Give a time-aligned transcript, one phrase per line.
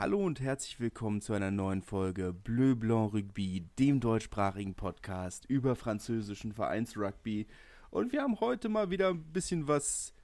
[0.00, 5.74] Hallo und herzlich willkommen zu einer neuen Folge Bleu Blanc Rugby, dem deutschsprachigen Podcast über
[5.74, 7.48] französischen Vereinsrugby.
[7.90, 10.14] Und wir haben heute mal wieder ein bisschen was,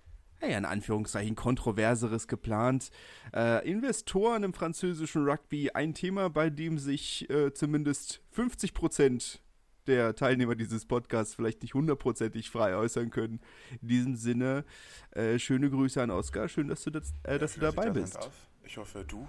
[0.41, 2.93] naja, in Anführungszeichen kontroverseres geplant.
[3.35, 9.43] Äh, Investoren im französischen Rugby, ein Thema, bei dem sich äh, zumindest 50 Prozent
[9.89, 13.41] der Teilnehmer dieses Podcasts vielleicht nicht hundertprozentig frei äußern können.
[13.83, 14.65] In diesem Sinne,
[15.11, 16.47] äh, schöne Grüße an Oskar.
[16.47, 18.17] Schön, dass du, das, äh, dass ja, du dabei bist.
[18.63, 19.27] Ich hoffe, du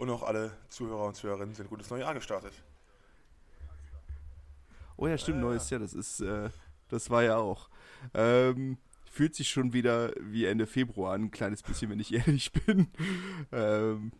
[0.00, 2.54] und auch alle Zuhörer und Zuhörerinnen sind gutes neues Jahr gestartet.
[4.96, 6.48] Oh ja, stimmt, äh, neues Jahr, das ist, äh,
[6.88, 7.68] das war ja auch.
[8.14, 8.78] Ähm,
[9.10, 12.88] fühlt sich schon wieder wie Ende Februar an, ein kleines bisschen, wenn ich ehrlich bin.
[13.52, 14.12] ähm,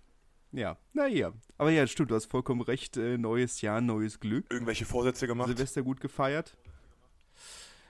[0.53, 1.33] ja, naja.
[1.57, 2.99] Aber ja, stimmt, du hast vollkommen recht.
[2.99, 4.53] Äh, neues Jahr, neues Glück.
[4.53, 5.49] Irgendwelche Vorsätze gemacht?
[5.49, 6.59] Silvester gut gefeiert.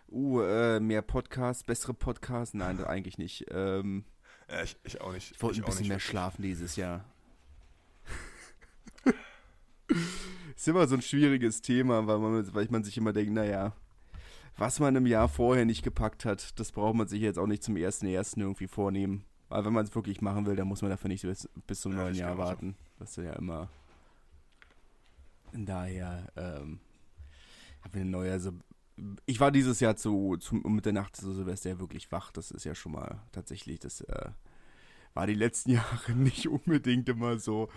[0.08, 2.54] Uh, äh, mehr Podcasts, bessere Podcasts?
[2.54, 3.46] Nein, eigentlich nicht.
[3.50, 4.04] Ähm,
[4.48, 5.32] ja, ich, ich auch nicht.
[5.32, 7.04] Ich wollte ein bisschen mehr schlafen dieses Jahr.
[10.56, 13.74] ist immer so ein schwieriges Thema, weil man, weil man sich immer denkt, naja,
[14.56, 17.62] was man im Jahr vorher nicht gepackt hat, das braucht man sich jetzt auch nicht
[17.62, 19.24] zum ersten ersten irgendwie vornehmen.
[19.48, 21.92] Aber wenn man es wirklich machen will, dann muss man dafür nicht bis, bis zum
[21.92, 22.76] ja, neuen Jahr warten.
[22.78, 22.94] So.
[23.00, 23.68] Das ist ja immer.
[25.52, 26.78] Daher ähm,
[27.82, 28.32] haben wir eine neue.
[28.32, 28.52] Also
[29.26, 32.30] ich war dieses Jahr zu, zu Mitternacht zu Silvester ja wirklich wach.
[32.30, 34.30] Das ist ja schon mal tatsächlich, das äh,
[35.14, 37.68] war die letzten Jahre nicht unbedingt immer so.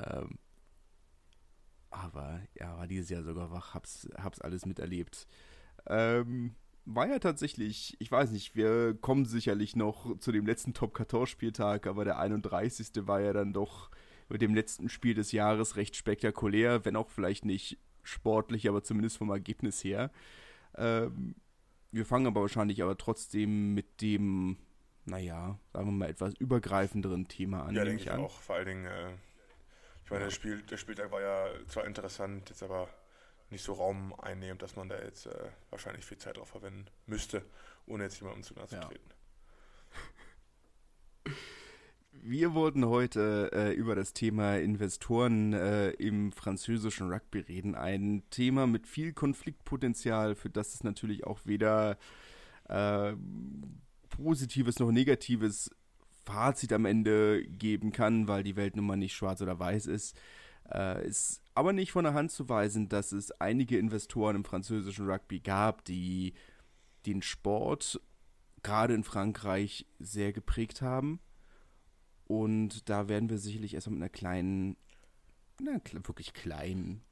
[0.00, 0.38] Ähm,
[2.02, 5.26] aber ja, war dieses Jahr sogar wach, hab's, hab's alles miterlebt.
[5.86, 11.86] Ähm, war ja tatsächlich, ich weiß nicht, wir kommen sicherlich noch zu dem letzten Top-14-Spieltag,
[11.86, 12.90] aber der 31.
[13.06, 13.90] war ja dann doch
[14.28, 19.18] mit dem letzten Spiel des Jahres recht spektakulär, wenn auch vielleicht nicht sportlich, aber zumindest
[19.18, 20.10] vom Ergebnis her.
[20.76, 21.34] Ähm,
[21.90, 24.58] wir fangen aber wahrscheinlich aber trotzdem mit dem,
[25.06, 27.74] naja, sagen wir mal, etwas übergreifenderen Thema an.
[27.74, 28.20] Ja, denke ich an.
[28.20, 28.40] auch.
[28.40, 29.12] Vor allen Dingen, äh,
[30.06, 32.88] ich meine, der, Spiel, der Spieltag war ja zwar interessant, jetzt aber
[33.50, 37.42] nicht so Raum einnehmend, dass man da jetzt äh, wahrscheinlich viel Zeit drauf verwenden müsste,
[37.86, 39.10] ohne jetzt jemandem zu nahe zu treten.
[42.12, 47.74] Wir wollten heute äh, über das Thema Investoren äh, im französischen Rugby reden.
[47.74, 51.98] Ein Thema mit viel Konfliktpotenzial, für das es natürlich auch weder
[52.68, 53.12] äh,
[54.08, 55.68] positives noch negatives
[56.26, 60.18] Fazit am Ende geben kann, weil die Welt nun mal nicht schwarz oder weiß ist.
[60.72, 65.08] Äh, ist aber nicht von der Hand zu weisen, dass es einige Investoren im französischen
[65.08, 66.34] Rugby gab, die
[67.06, 68.00] den Sport
[68.62, 71.20] gerade in Frankreich sehr geprägt haben.
[72.26, 74.76] Und da werden wir sicherlich erstmal mit einer kleinen,
[75.60, 77.02] na, wirklich kleinen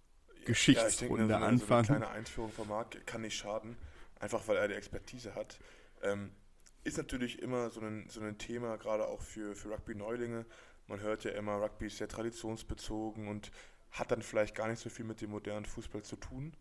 [0.45, 1.85] Geschichtsrunde ja, denke, anfangen.
[1.85, 3.77] So eine kleine Einführung von Marc kann nicht schaden,
[4.19, 5.61] einfach weil er die Expertise hat.
[6.03, 6.33] Ähm,
[6.85, 10.45] ist natürlich immer so ein, so ein Thema, gerade auch für, für Rugby-Neulinge.
[10.87, 13.51] Man hört ja immer, Rugby ist sehr traditionsbezogen und
[13.91, 16.55] hat dann vielleicht gar nicht so viel mit dem modernen Fußball zu tun.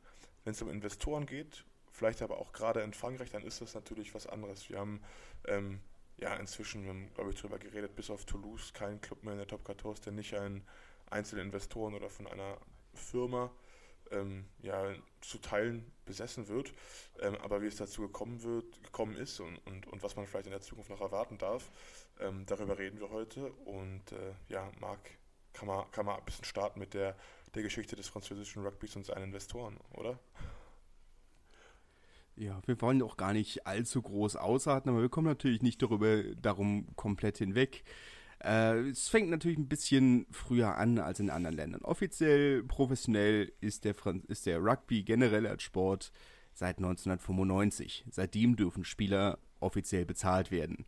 [0.46, 4.16] Wenn es um Investoren geht, vielleicht aber auch gerade in Frankreich, dann ist das natürlich
[4.16, 4.70] was anderes.
[4.70, 5.02] Wir haben
[5.46, 5.82] ähm,
[6.18, 9.40] ja inzwischen, wir haben, glaube ich, darüber geredet, bis auf Toulouse keinen Club mehr in
[9.40, 10.66] der Top 14, der nicht einen
[11.10, 12.58] einzelnen Investoren oder von einer
[12.94, 13.52] Firma
[14.14, 16.74] ähm, ja, zu Teilen besessen wird.
[17.20, 20.48] Ähm, aber wie es dazu gekommen wird, gekommen ist und, und, und was man vielleicht
[20.48, 21.72] in der Zukunft noch erwarten darf,
[22.20, 23.52] ähm, darüber reden wir heute.
[23.52, 25.00] Und äh, ja, Marc,
[25.54, 27.16] kann man, kann man ein bisschen starten mit der,
[27.54, 30.20] der Geschichte des französischen Rugbys und seinen Investoren, oder?
[32.36, 36.24] Ja, wir wollen auch gar nicht allzu groß ausarten, aber wir kommen natürlich nicht darüber
[36.36, 37.84] darum komplett hinweg.
[38.44, 41.82] Äh, es fängt natürlich ein bisschen früher an als in anderen Ländern.
[41.82, 46.12] Offiziell, professionell ist der, Franz ist der Rugby generell als Sport
[46.54, 48.06] seit 1995.
[48.12, 50.86] Seitdem dürfen Spieler offiziell bezahlt werden.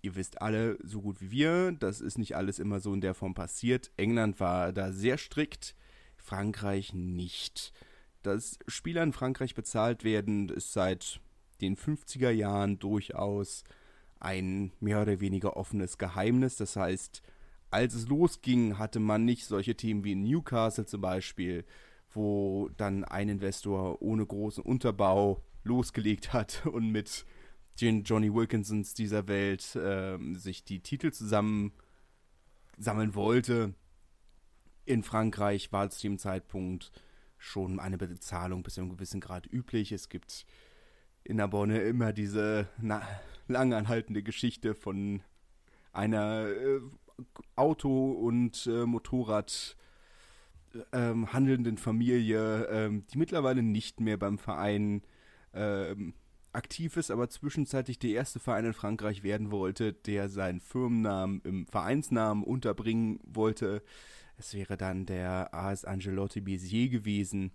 [0.00, 3.14] Ihr wisst alle so gut wie wir, das ist nicht alles immer so in der
[3.14, 3.90] Form passiert.
[3.96, 5.74] England war da sehr strikt,
[6.16, 7.72] Frankreich nicht.
[8.22, 11.20] Dass Spieler in Frankreich bezahlt werden, ist seit
[11.60, 13.64] den 50er Jahren durchaus
[14.20, 16.56] ein mehr oder weniger offenes Geheimnis.
[16.56, 17.22] Das heißt,
[17.70, 21.64] als es losging, hatte man nicht solche Themen wie in Newcastle zum Beispiel,
[22.10, 27.26] wo dann ein Investor ohne großen Unterbau losgelegt hat und mit
[27.80, 31.72] den Johnny Wilkinsons dieser Welt äh, sich die Titel zusammen
[32.76, 33.74] sammeln wollte.
[34.84, 36.90] In Frankreich war zu dem Zeitpunkt
[37.36, 39.92] schon eine Bezahlung bis zu einem gewissen Grad üblich.
[39.92, 40.44] Es gibt
[41.24, 43.02] in der Bonne immer diese na,
[43.48, 45.22] langanhaltende Geschichte von
[45.92, 46.80] einer äh,
[47.56, 49.76] Auto- und äh, Motorrad
[50.92, 55.02] ähm, handelnden Familie, ähm, die mittlerweile nicht mehr beim Verein
[55.54, 56.14] ähm,
[56.52, 61.66] aktiv ist, aber zwischenzeitlich der erste Verein in Frankreich werden wollte, der seinen Firmennamen im
[61.66, 63.82] Vereinsnamen unterbringen wollte.
[64.36, 67.52] Es wäre dann der AS Angelotte Béziers gewesen.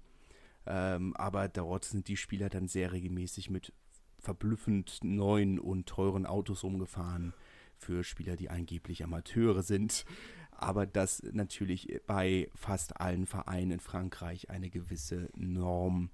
[0.66, 3.74] Ähm, aber dort sind die Spieler dann sehr regelmäßig mit
[4.20, 7.34] verblüffend neuen und teuren Autos rumgefahren
[7.78, 10.06] für Spieler, die angeblich Amateure sind.
[10.52, 16.10] Aber das natürlich bei fast allen Vereinen in Frankreich eine gewisse Norm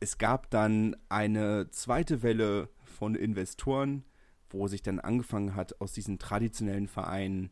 [0.00, 4.04] es gab dann eine zweite Welle von Investoren,
[4.50, 7.50] wo sich dann angefangen hat, aus diesen traditionellen Vereinen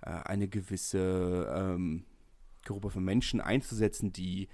[0.00, 2.04] äh, eine gewisse ähm,
[2.64, 4.48] Gruppe von Menschen einzusetzen, die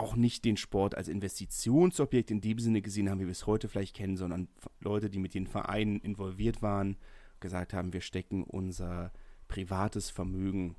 [0.00, 3.68] auch nicht den Sport als Investitionsobjekt in dem Sinne gesehen haben, wie wir es heute
[3.68, 4.48] vielleicht kennen, sondern
[4.80, 6.96] Leute, die mit den Vereinen involviert waren,
[7.38, 9.12] gesagt haben, wir stecken unser
[9.46, 10.76] privates Vermögen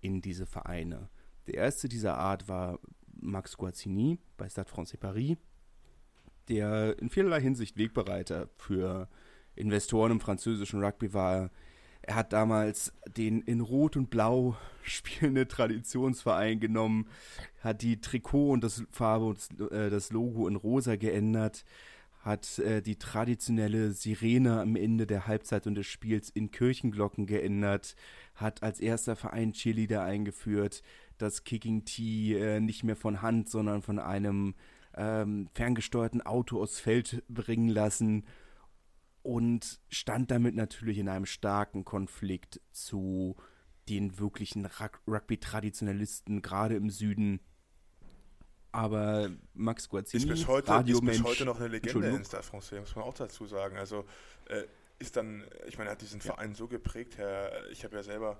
[0.00, 1.08] in diese Vereine.
[1.46, 2.80] Der erste dieser Art war
[3.20, 5.36] Max Guazzini bei Stade Francais Paris,
[6.48, 9.08] der in vielerlei Hinsicht Wegbereiter für
[9.54, 11.50] Investoren im französischen Rugby war.
[12.10, 17.06] Er hat damals den in Rot und Blau spielenden Traditionsverein genommen,
[17.60, 21.64] hat die Trikot und das Farbe und äh, das Logo in rosa geändert,
[22.18, 27.94] hat äh, die traditionelle Sirene am Ende der Halbzeit und des Spiels in Kirchenglocken geändert,
[28.34, 30.82] hat als erster Verein Cheerleader eingeführt,
[31.16, 34.56] das Kicking Tee äh, nicht mehr von Hand, sondern von einem
[34.96, 38.24] ähm, ferngesteuerten Auto aufs Feld bringen lassen
[39.22, 43.36] und stand damit natürlich in einem starken Konflikt zu
[43.88, 44.66] den wirklichen
[45.06, 47.40] Rugby-Traditionalisten, gerade im Süden.
[48.72, 52.78] Aber Max Guazzini, ist bis heute, ist bis heute noch eine Legende in Stade Francais,
[52.78, 53.76] muss man auch dazu sagen.
[53.76, 54.04] Also
[54.46, 54.62] äh,
[55.00, 58.38] ist dann, ich meine, er hat diesen Verein so geprägt, Herr, ich habe ja selber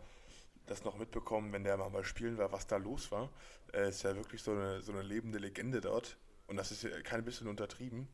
[0.66, 3.30] das noch mitbekommen, wenn der mal bei Spielen war, was da los war.
[3.72, 6.16] Äh, ist ja wirklich so eine, so eine lebende Legende dort.
[6.46, 8.08] Und das ist ja kein bisschen untertrieben,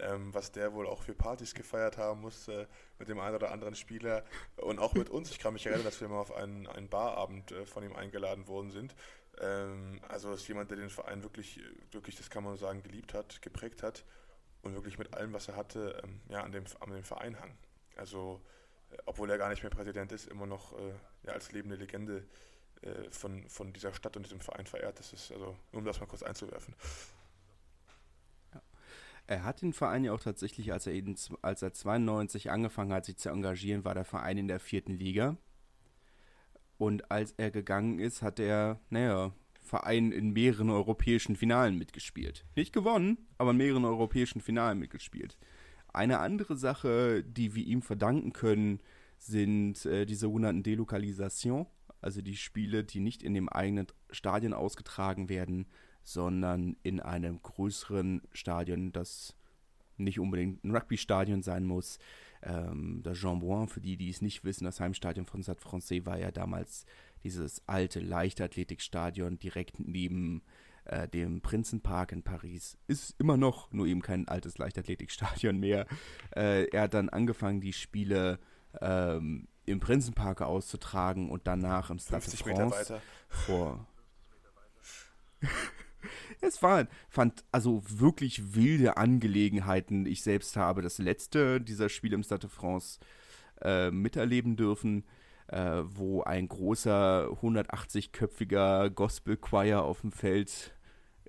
[0.00, 2.66] ähm, was der wohl auch für Partys gefeiert haben muss äh,
[2.98, 4.24] mit dem einen oder anderen Spieler
[4.56, 5.30] und auch mit uns.
[5.30, 8.46] Ich kann mich erinnern, dass wir mal auf einen, einen Barabend äh, von ihm eingeladen
[8.48, 8.94] worden sind.
[9.40, 11.60] Ähm, also ist jemand, der den Verein wirklich,
[11.90, 14.04] wirklich, das kann man sagen, geliebt hat, geprägt hat
[14.62, 17.56] und wirklich mit allem, was er hatte, ähm, ja, an dem, an dem Verein hang.
[17.96, 18.40] Also
[19.06, 20.92] obwohl er gar nicht mehr Präsident ist, immer noch äh,
[21.24, 22.26] ja, als lebende Legende
[22.82, 24.98] äh, von, von dieser Stadt und diesem Verein verehrt.
[24.98, 26.74] Das ist also, nur um das mal kurz einzuwerfen.
[29.28, 33.04] Er hat den Verein ja auch tatsächlich, als er, eben, als er 92 angefangen hat,
[33.04, 35.36] sich zu engagieren, war der Verein in der vierten Liga.
[36.78, 42.46] Und als er gegangen ist, hat der, naja, Verein in mehreren europäischen Finalen mitgespielt.
[42.56, 45.36] Nicht gewonnen, aber in mehreren europäischen Finalen mitgespielt.
[45.92, 48.80] Eine andere Sache, die wir ihm verdanken können,
[49.18, 51.66] sind äh, die sogenannten Delokalisation,
[52.00, 55.66] also die Spiele, die nicht in dem eigenen Stadion ausgetragen werden,
[56.08, 59.36] sondern in einem größeren Stadion, das
[59.98, 61.98] nicht unbedingt ein Rugby-Stadion sein muss.
[62.42, 66.06] Ähm, das Jean Bouin, für die, die es nicht wissen, das Heimstadion von Stade Francais
[66.06, 66.86] war ja damals
[67.24, 70.42] dieses alte Leichtathletikstadion direkt neben
[70.84, 72.78] äh, dem Prinzenpark in Paris.
[72.86, 75.86] Ist immer noch, nur eben kein altes Leichtathletikstadion mehr.
[76.34, 78.38] Äh, er hat dann angefangen, die Spiele
[78.80, 83.86] ähm, im Prinzenpark auszutragen und danach im Stade de France vor.
[86.40, 90.06] es waren, fand also wirklich wilde Angelegenheiten.
[90.06, 92.98] Ich selbst habe das letzte dieser Spiele im Stade de France
[93.62, 95.04] äh, miterleben dürfen
[95.48, 100.74] äh, wo ein großer 180-köpfiger Gospel Choir auf dem Feld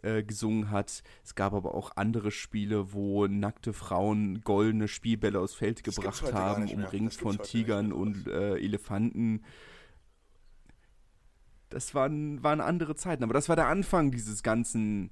[0.01, 1.03] äh, gesungen hat.
[1.23, 6.33] Es gab aber auch andere Spiele, wo nackte Frauen goldene Spielbälle aufs Feld das gebracht
[6.33, 9.43] haben, umringt von Tigern und äh, Elefanten.
[11.69, 15.11] Das waren, waren andere Zeiten, aber das war der Anfang dieses ganzen,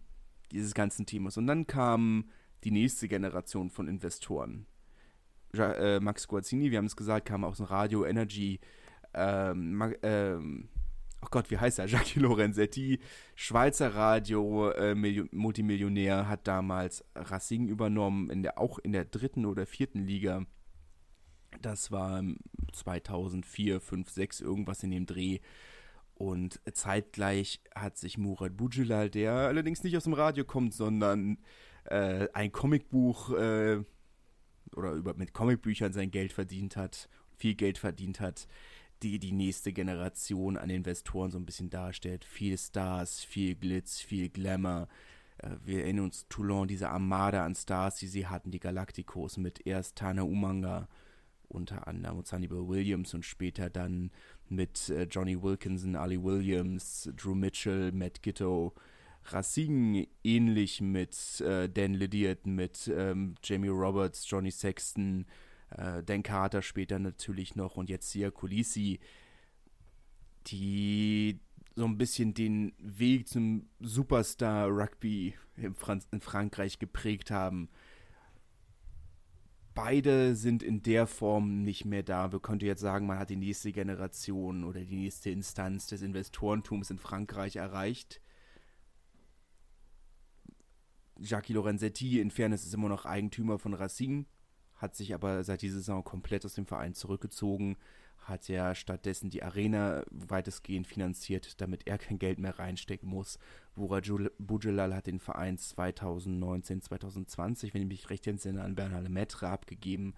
[0.51, 1.37] dieses ganzen Themas.
[1.37, 2.29] Und dann kam
[2.63, 4.65] die nächste Generation von Investoren.
[5.53, 8.59] Ja, äh, Max Guazzini, wir haben es gesagt, kam aus dem Radio Energy.
[9.13, 10.69] Ähm, ähm,
[11.21, 11.85] oh Gott, wie heißt er?
[11.87, 12.99] Jacques Lorenzetti,
[13.35, 14.95] Schweizer Radio, äh,
[15.31, 20.45] Multimillionär, hat damals Racing übernommen, in der, auch in der dritten oder vierten Liga.
[21.61, 22.23] Das war
[22.73, 25.39] 2004, 5, 6, irgendwas in dem Dreh.
[26.17, 31.37] Und zeitgleich hat sich Murat Bujilal, der allerdings nicht aus dem Radio kommt, sondern
[31.83, 33.83] äh, ein Comicbuch äh,
[34.75, 38.47] oder über, mit Comicbüchern sein Geld verdient hat, viel Geld verdient hat,
[39.03, 42.25] die die nächste Generation an Investoren so ein bisschen darstellt.
[42.25, 44.87] Viel Stars, viel Glitz, viel Glamour.
[45.37, 49.67] Äh, wir erinnern uns Toulon, diese Armada an Stars, die sie hatten, die Galacticos mit
[49.67, 50.87] erst Tana Umanga,
[51.47, 54.11] unter anderem und Hannibal Williams und später dann
[54.49, 58.73] mit äh, Johnny Wilkinson, Ali Williams, Drew Mitchell, Matt Gitto,
[59.25, 65.25] Racing ähnlich mit äh, Dan Lydiard, mit ähm, Jamie Roberts, Johnny Sexton,
[65.71, 68.99] äh, Dan Carter später natürlich noch und jetzt hier Kulisi,
[70.47, 71.39] die
[71.75, 75.75] so ein bisschen den Weg zum Superstar-Rugby in,
[76.11, 77.69] in Frankreich geprägt haben.
[79.77, 82.31] Beide sind in der Form nicht mehr da.
[82.31, 86.89] Wir könnten jetzt sagen, man hat die nächste Generation oder die nächste Instanz des Investorentums
[86.89, 88.19] in Frankreich erreicht.
[91.19, 94.25] Jacques Lorenzetti in Fairness ist immer noch Eigentümer von Racing,
[94.73, 97.77] hat sich aber seit dieser Saison komplett aus dem Verein zurückgezogen,
[98.27, 103.39] hat ja stattdessen die Arena weitestgehend finanziert, damit er kein Geld mehr reinstecken muss.
[103.75, 104.01] Wura
[104.37, 110.13] Bujelal hat den Verein 2019, 2020, wenn ich mich recht entsinne, an Bernhard Lemaitre abgegeben.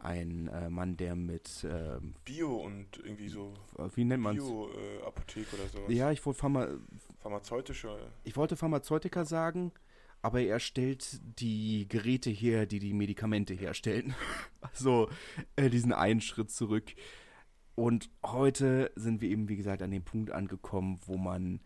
[0.00, 3.52] Ein äh, Mann, der mit ähm, Bio und irgendwie so
[3.96, 5.92] wie nennt man Bio-Apotheke äh, oder sowas.
[5.92, 6.68] Ja, ich wollte Pharma
[7.20, 7.98] pharmazeutische.
[8.22, 9.72] Ich wollte Pharmazeutiker sagen,
[10.22, 14.14] aber er stellt die Geräte her, die die Medikamente herstellen.
[14.60, 15.08] also
[15.56, 16.94] äh, diesen einen Schritt zurück.
[17.78, 21.60] Und heute sind wir eben, wie gesagt, an dem Punkt angekommen, wo man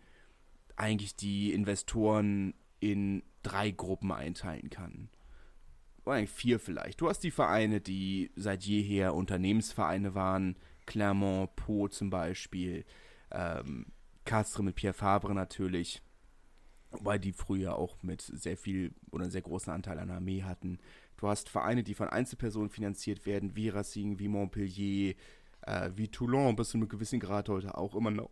[0.76, 5.08] eigentlich die Investoren in drei Gruppen einteilen kann.
[6.04, 7.00] Oder eigentlich vier vielleicht.
[7.00, 10.56] Du hast die Vereine, die seit jeher Unternehmensvereine waren.
[10.84, 12.84] Clermont, Po zum Beispiel.
[13.30, 13.86] Ähm,
[14.26, 16.02] Castre mit Pierre Fabre natürlich.
[16.90, 20.78] Weil die früher auch mit sehr viel oder sehr großen Anteil an der Armee hatten.
[21.16, 25.14] Du hast Vereine, die von Einzelpersonen finanziert werden, wie Racing, wie Montpellier,
[25.62, 28.30] äh, wie Toulon bis zu einem gewissen Grad heute auch immer noch.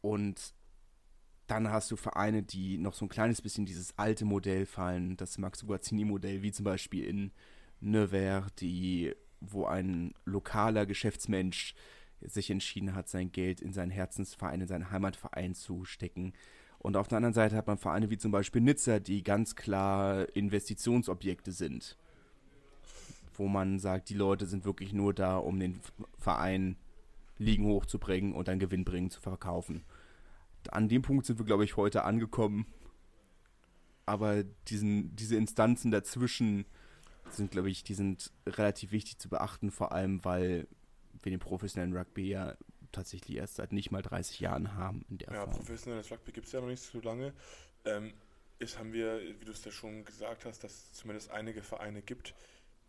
[0.00, 0.54] Und
[1.46, 5.38] dann hast du Vereine, die noch so ein kleines bisschen dieses alte Modell fallen, das
[5.38, 7.32] Max Guazzini-Modell, wie zum Beispiel in
[7.80, 11.74] Nevers, die, wo ein lokaler Geschäftsmensch
[12.20, 16.34] sich entschieden hat, sein Geld in seinen Herzensverein, in seinen Heimatverein zu stecken.
[16.78, 20.26] Und auf der anderen Seite hat man Vereine wie zum Beispiel Nizza, die ganz klar
[20.36, 21.96] Investitionsobjekte sind
[23.38, 25.80] wo man sagt, die Leute sind wirklich nur da, um den
[26.18, 26.76] Verein
[27.38, 29.84] liegen hochzubringen und dann gewinnbringend zu verkaufen.
[30.70, 32.66] An dem Punkt sind wir, glaube ich, heute angekommen.
[34.06, 36.64] Aber diesen, diese Instanzen dazwischen
[37.30, 40.66] sind, glaube ich, die sind relativ wichtig zu beachten, vor allem, weil
[41.22, 42.56] wir den professionellen Rugby ja
[42.90, 45.04] tatsächlich erst seit nicht mal 30 Jahren haben.
[45.10, 45.56] In der ja, Form.
[45.56, 47.32] professionelles Rugby gibt es ja noch nicht so lange.
[47.84, 48.12] Ähm,
[48.58, 52.02] ist, haben wir, wie du es ja schon gesagt hast, dass es zumindest einige Vereine
[52.02, 52.34] gibt,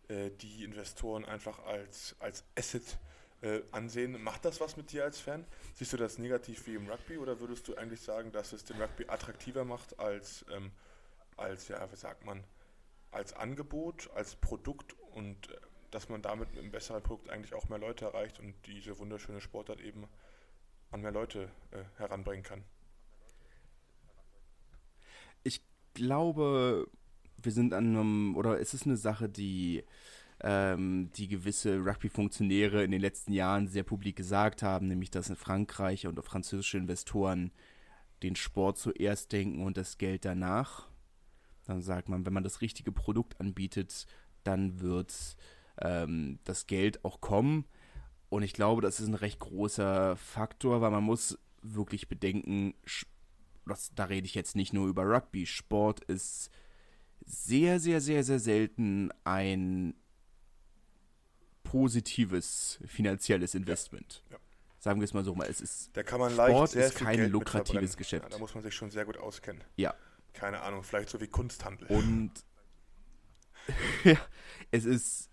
[0.09, 2.97] äh, die Investoren einfach als, als Asset
[3.41, 4.21] äh, ansehen.
[4.21, 5.45] Macht das was mit dir als Fan?
[5.75, 8.81] Siehst du das negativ wie im Rugby oder würdest du eigentlich sagen, dass es den
[8.81, 10.71] Rugby attraktiver macht als, ähm,
[11.37, 12.43] als ja, wie sagt man,
[13.11, 15.57] als Angebot, als Produkt und äh,
[15.91, 19.41] dass man damit mit einem besseren Produkt eigentlich auch mehr Leute erreicht und diese wunderschöne
[19.41, 20.07] Sportart eben
[20.91, 22.63] an mehr Leute äh, heranbringen kann?
[25.43, 25.61] Ich
[25.93, 26.87] glaube,
[27.41, 29.83] wir sind an einem, oder es ist eine Sache, die,
[30.41, 35.35] ähm, die gewisse Rugby-Funktionäre in den letzten Jahren sehr publik gesagt haben, nämlich dass in
[35.35, 37.51] Frankreich und französische Investoren
[38.23, 40.87] den Sport zuerst denken und das Geld danach.
[41.65, 44.07] Dann sagt man, wenn man das richtige Produkt anbietet,
[44.43, 45.35] dann wird
[45.81, 47.65] ähm, das Geld auch kommen.
[48.29, 52.73] Und ich glaube, das ist ein recht großer Faktor, weil man muss wirklich bedenken,
[53.65, 55.45] das, da rede ich jetzt nicht nur über Rugby.
[55.45, 56.49] Sport ist
[57.25, 59.93] sehr, sehr, sehr, sehr selten ein
[61.63, 64.23] positives finanzielles Investment.
[64.31, 64.37] Ja.
[64.79, 67.97] Sagen wir es mal so mal, es ist da kann man Sport ist kein lukratives
[67.97, 68.23] Geschäft.
[68.23, 69.61] Ja, da muss man sich schon sehr gut auskennen.
[69.75, 69.93] Ja.
[70.33, 71.87] Keine Ahnung, vielleicht so wie Kunsthandel.
[71.87, 72.31] Und
[74.03, 74.17] ja,
[74.71, 75.29] es ist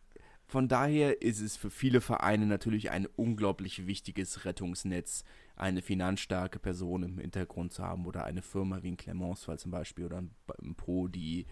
[0.49, 5.25] von daher ist es für viele Vereine natürlich ein unglaublich wichtiges Rettungsnetz,
[5.57, 10.05] eine finanzstarke Person im Hintergrund zu haben oder eine Firma wie ein Clemensfall zum Beispiel
[10.05, 11.47] oder ein Pro, die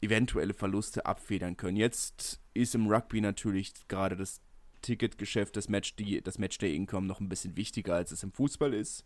[0.00, 1.76] eventuelle Verluste abfedern können.
[1.76, 4.40] Jetzt ist im Rugby natürlich gerade das
[4.82, 9.04] Ticketgeschäft, das Match, die, das Matchday-Income noch ein bisschen wichtiger, als es im Fußball ist,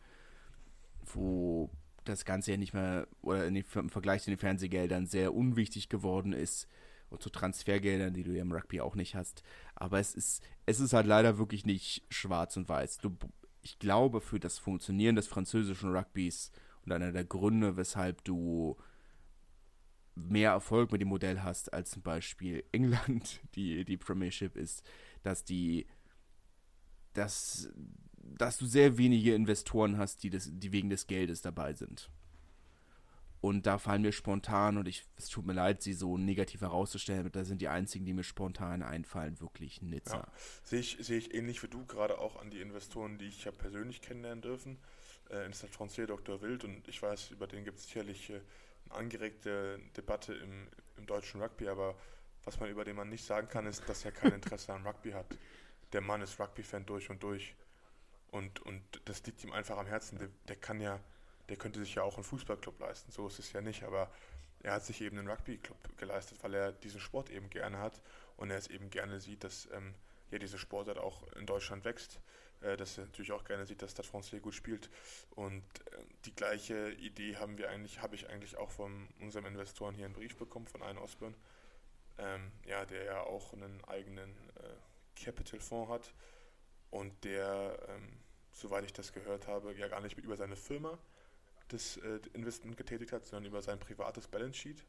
[1.15, 1.71] wo
[2.05, 6.69] das Ganze ja nicht mehr, oder im Vergleich zu den Fernsehgeldern sehr unwichtig geworden ist
[7.11, 9.43] und zu Transfergeldern, die du ja im Rugby auch nicht hast.
[9.75, 12.99] Aber es ist, es ist halt leider wirklich nicht schwarz und weiß.
[12.99, 13.17] Du,
[13.63, 16.51] ich glaube, für das Funktionieren des französischen Rugbys
[16.85, 18.77] und einer der Gründe, weshalb du
[20.15, 24.83] mehr Erfolg mit dem Modell hast als zum Beispiel England, die die Premiership ist,
[25.23, 25.87] dass die,
[27.15, 27.71] dass,
[28.17, 32.11] dass du sehr wenige Investoren hast, die, das, die wegen des Geldes dabei sind.
[33.43, 37.29] Und da fallen mir spontan, und ich, es tut mir leid, sie so negativ herauszustellen,
[37.33, 40.19] da sind die einzigen, die mir spontan einfallen, wirklich Nizza.
[40.19, 43.45] Ja, sehe ich, sehe ich ähnlich wie du, gerade auch an die Investoren, die ich
[43.45, 44.79] ja persönlich kennenlernen dürfen.
[45.29, 46.41] Äh, in Stade Francier Dr.
[46.41, 48.41] Wild und ich weiß, über den gibt es sicherlich äh,
[48.87, 51.95] eine angeregte Debatte im, im deutschen Rugby, aber
[52.45, 55.13] was man über den Mann nicht sagen kann, ist, dass er kein Interesse an Rugby
[55.13, 55.27] hat.
[55.93, 57.55] Der Mann ist Rugby-Fan durch und durch.
[58.31, 60.19] Und, und das liegt ihm einfach am Herzen.
[60.19, 61.01] Der, der kann ja
[61.49, 63.13] der könnte sich ja auch einen Fußballclub leisten.
[63.13, 64.11] So ist es ja nicht, aber
[64.63, 68.01] er hat sich eben einen Rugby-Club geleistet, weil er diesen Sport eben gerne hat
[68.37, 69.95] und er es eben gerne sieht, dass ähm,
[70.31, 72.21] ja, diese Sportart auch in Deutschland wächst.
[72.63, 74.91] Äh, dass er natürlich auch gerne sieht, dass Stade Francais gut spielt.
[75.31, 79.95] Und äh, die gleiche Idee haben wir eigentlich, habe ich eigentlich auch von unserem Investoren
[79.95, 81.35] hier einen Brief bekommen, von Ian Osborne,
[82.19, 86.15] ähm, ja, der ja auch einen eigenen äh, Capital-Fonds hat
[86.91, 88.21] und der, ähm,
[88.53, 90.99] soweit ich das gehört habe, ja gar nicht über seine Firma
[91.69, 94.85] das äh, Investment getätigt hat, sondern über sein privates Balance Sheet.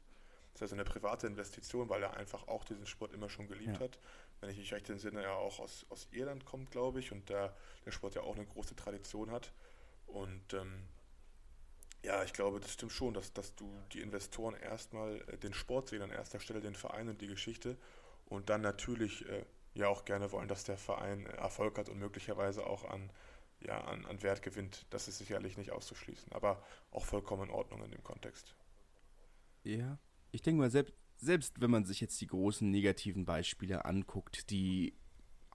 [0.54, 3.86] Das heißt eine private Investition, weil er einfach auch diesen Sport immer schon geliebt ja.
[3.86, 4.00] hat.
[4.44, 7.56] Wenn ich mich recht entsinne, er auch aus, aus Irland kommt, glaube ich, und der,
[7.86, 9.54] der Sport ja auch eine große Tradition hat.
[10.06, 10.84] Und ähm,
[12.04, 15.88] ja, ich glaube, das stimmt schon, dass, dass du die Investoren erstmal äh, den Sport
[15.88, 17.78] sehen, an erster Stelle den Verein und die Geschichte
[18.26, 19.46] und dann natürlich äh,
[19.76, 23.10] ja auch gerne wollen, dass der Verein Erfolg hat und möglicherweise auch an
[23.62, 24.86] ja, an, an Wert gewinnt.
[24.90, 28.58] Das ist sicherlich nicht auszuschließen, aber auch vollkommen in Ordnung in dem Kontext.
[29.64, 29.98] Ja,
[30.34, 30.94] ich denke mal, selbst,
[31.24, 34.94] selbst wenn man sich jetzt die großen negativen Beispiele anguckt, die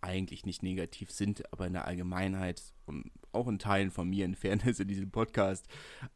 [0.00, 4.34] eigentlich nicht negativ sind, aber in der Allgemeinheit und auch in Teilen von mir in
[4.34, 5.66] Fairness in diesem Podcast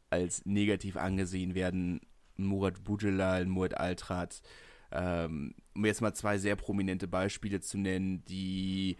[0.09, 2.01] als negativ angesehen werden,
[2.37, 4.41] Murat Bujelal, Murat Altrat,
[4.91, 8.97] ähm, um jetzt mal zwei sehr prominente Beispiele zu nennen, die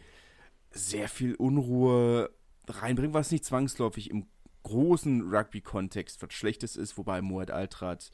[0.72, 2.32] sehr viel Unruhe
[2.68, 4.28] reinbringen, was nicht zwangsläufig im
[4.64, 8.12] großen Rugby-Kontext was Schlechtes ist, wobei Moed Altrat,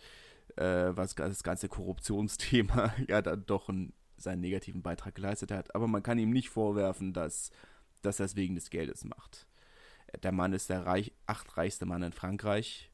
[0.60, 5.74] äh, was das ganze Korruptionsthema ja dann doch einen, seinen negativen Beitrag geleistet hat.
[5.74, 7.52] Aber man kann ihm nicht vorwerfen, dass,
[8.02, 9.48] dass er es wegen des Geldes macht.
[10.22, 12.92] Der Mann ist der reich, achtreichste Mann in Frankreich.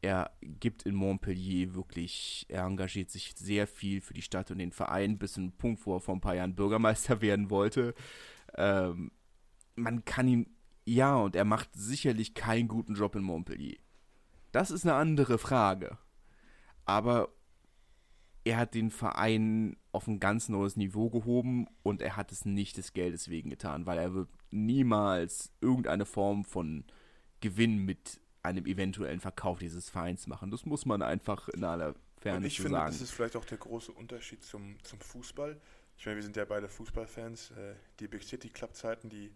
[0.00, 4.72] Er gibt in Montpellier wirklich, er engagiert sich sehr viel für die Stadt und den
[4.72, 7.94] Verein, bis zu einem Punkt, wo er vor ein paar Jahren Bürgermeister werden wollte.
[8.56, 9.10] Ähm,
[9.74, 13.76] man kann ihn, ja, und er macht sicherlich keinen guten Job in Montpellier.
[14.52, 15.98] Das ist eine andere Frage.
[16.86, 17.28] Aber
[18.44, 22.76] er hat den Verein auf ein ganz neues Niveau gehoben und er hat es nicht
[22.76, 26.84] des Geldes wegen getan, weil er wird niemals irgendeine Form von
[27.40, 30.50] Gewinn mit einem eventuellen Verkauf dieses Vereins machen.
[30.50, 33.92] Das muss man einfach in aller Fairness ich finde, Das ist vielleicht auch der große
[33.92, 35.60] Unterschied zum, zum Fußball.
[35.98, 37.50] Ich meine, wir sind ja beide Fußballfans.
[37.50, 39.32] Äh, die Big City Club Zeiten, die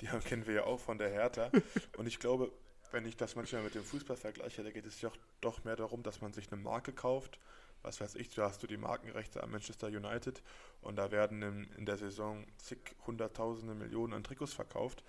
[0.00, 1.50] die kennen wir ja auch von der Hertha.
[1.96, 2.52] Und ich glaube,
[2.94, 6.02] wenn ich das manchmal mit dem Fußball vergleiche, da geht es ja doch mehr darum,
[6.02, 7.38] dass man sich eine Marke kauft.
[7.82, 10.42] Was weiß ich, da hast du die Markenrechte an Manchester United
[10.80, 15.04] und da werden in, in der Saison zig, hunderttausende Millionen an Trikots verkauft.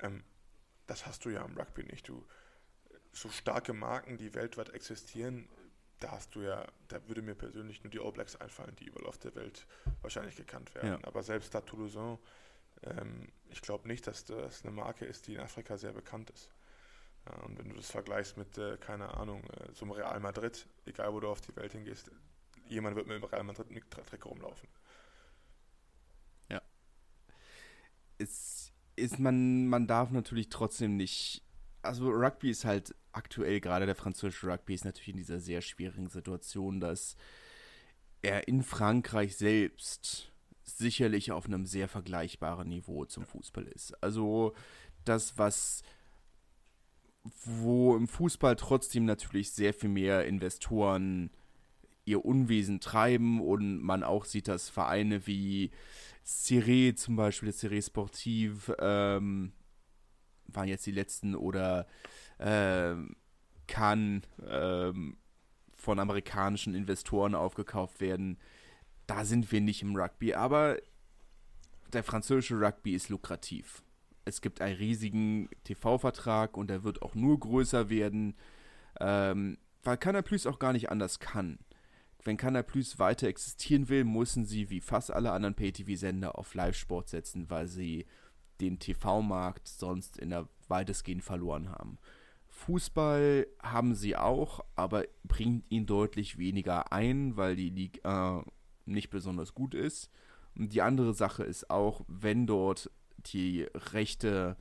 [0.00, 0.22] Ähm,
[0.86, 2.08] das hast du ja im Rugby nicht.
[2.08, 2.24] Du,
[3.12, 5.48] so starke Marken, die weltweit existieren,
[5.98, 9.06] da hast du ja, da würde mir persönlich nur die All Blacks einfallen, die überall
[9.06, 9.66] auf der Welt
[10.02, 11.00] wahrscheinlich gekannt werden.
[11.00, 11.08] Ja.
[11.08, 11.96] Aber selbst da Toulouse
[12.82, 16.50] ähm, ich glaube nicht, dass das eine Marke ist, die in Afrika sehr bekannt ist.
[17.44, 21.20] Und wenn du das vergleichst mit, äh, keine Ahnung, äh, einem Real Madrid, egal wo
[21.20, 22.10] du auf die Welt hingehst,
[22.66, 24.68] jemand wird mit dem Real Madrid mit Trikot rumlaufen.
[26.48, 26.62] Ja.
[28.18, 31.42] Es ist man, man darf natürlich trotzdem nicht.
[31.82, 36.08] Also Rugby ist halt aktuell, gerade der französische Rugby ist natürlich in dieser sehr schwierigen
[36.08, 37.16] Situation, dass
[38.22, 40.30] er in Frankreich selbst
[40.62, 43.92] sicherlich auf einem sehr vergleichbaren Niveau zum Fußball ist.
[44.02, 44.54] Also
[45.04, 45.82] das, was
[47.44, 51.30] wo im Fußball trotzdem natürlich sehr viel mehr Investoren
[52.04, 55.70] ihr Unwesen treiben und man auch sieht, dass Vereine wie
[56.26, 59.52] Ciré zum Beispiel, Ciré Sportiv, ähm,
[60.46, 61.86] waren jetzt die letzten oder
[62.38, 63.16] ähm,
[63.66, 65.16] kann ähm,
[65.74, 68.38] von amerikanischen Investoren aufgekauft werden,
[69.06, 70.78] da sind wir nicht im Rugby, aber
[71.92, 73.82] der französische Rugby ist lukrativ.
[74.24, 78.34] Es gibt einen riesigen TV-Vertrag und der wird auch nur größer werden,
[79.00, 81.58] ähm, weil Canal Plus auch gar nicht anders kann.
[82.22, 87.08] Wenn Canal Plus weiter existieren will, müssen sie wie fast alle anderen Pay-TV-Sender auf Live-Sport
[87.08, 88.06] setzen, weil sie
[88.60, 91.98] den TV-Markt sonst in der weitestgehend verloren haben.
[92.48, 98.50] Fußball haben sie auch, aber bringt ihn deutlich weniger ein, weil die Liga äh,
[98.84, 100.10] nicht besonders gut ist.
[100.56, 102.90] Und die andere Sache ist auch, wenn dort
[103.26, 104.56] die Rechte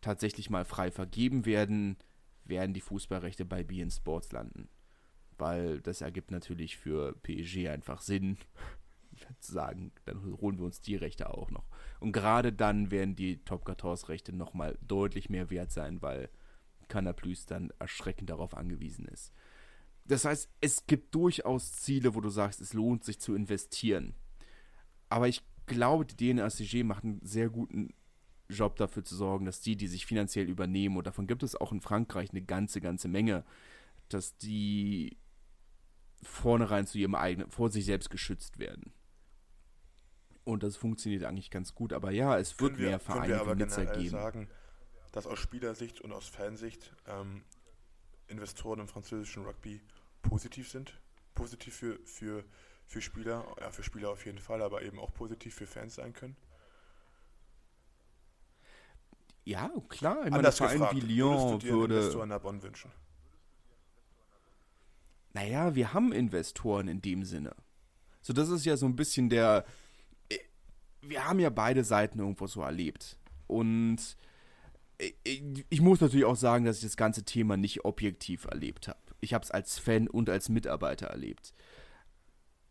[0.00, 1.96] tatsächlich mal frei vergeben werden,
[2.44, 4.68] werden die Fußballrechte bei BN Sports landen.
[5.40, 8.38] weil das ergibt natürlich für PSG einfach Sinn,
[9.40, 11.68] zu sagen, dann holen wir uns die Rechte auch noch.
[12.00, 16.28] Und gerade dann werden die Top 14 Rechte nochmal deutlich mehr wert sein, weil
[16.88, 17.14] Canal
[17.46, 19.32] dann erschreckend darauf angewiesen ist.
[20.06, 24.14] Das heißt, es gibt durchaus Ziele, wo du sagst, es lohnt sich zu investieren.
[25.10, 27.94] Aber ich glaube, die DNRCG macht einen sehr guten
[28.48, 31.72] Job dafür zu sorgen, dass die, die sich finanziell übernehmen, und davon gibt es auch
[31.72, 33.44] in Frankreich eine ganze, ganze Menge,
[34.08, 35.18] dass die
[36.22, 38.92] vornherein zu ihrem eigenen, vor sich selbst geschützt werden.
[40.44, 41.92] Und das funktioniert eigentlich ganz gut.
[41.92, 44.08] Aber ja, es wird wir, mehr Vereine wie Nizza geben.
[44.08, 44.48] sagen,
[45.12, 47.42] dass aus Spielersicht und aus Fansicht ähm,
[48.28, 49.82] Investoren im französischen Rugby
[50.22, 50.98] positiv sind.
[51.34, 52.44] Positiv für, für,
[52.88, 56.14] für Spieler, ja, für Spieler auf jeden Fall, aber eben auch positiv für Fans sein
[56.14, 56.36] können?
[59.44, 60.26] Ja, klar.
[60.26, 61.96] Ich Anders meine, gefragt, wie Lyon würde.
[61.96, 62.90] Investoren nach Bonn wünschen?
[65.34, 67.54] Naja, wir haben Investoren in dem Sinne.
[68.22, 69.64] So, das ist ja so ein bisschen der.
[70.30, 70.38] Äh,
[71.02, 73.18] wir haben ja beide Seiten irgendwo so erlebt.
[73.46, 74.16] Und
[74.98, 78.98] ich muss natürlich auch sagen, dass ich das ganze Thema nicht objektiv erlebt habe.
[79.20, 81.54] Ich habe es als Fan und als Mitarbeiter erlebt.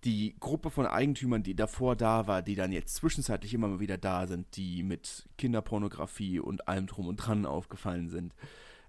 [0.08, 3.98] Die Gruppe von Eigentümern, die davor da war, die dann jetzt zwischenzeitlich immer mal wieder
[3.98, 8.34] da sind, die mit Kinderpornografie und allem drum und dran aufgefallen sind,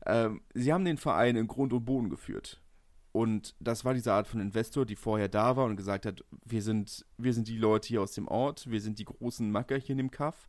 [0.07, 2.63] ähm, sie haben den Verein in Grund und Boden geführt.
[3.11, 6.63] Und das war diese Art von Investor, die vorher da war und gesagt hat, wir
[6.63, 10.13] sind, wir sind die Leute hier aus dem Ort, wir sind die großen Mackerchen im
[10.13, 10.49] Kaff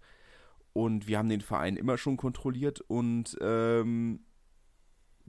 [0.74, 4.20] und wir haben den Verein immer schon kontrolliert und ähm,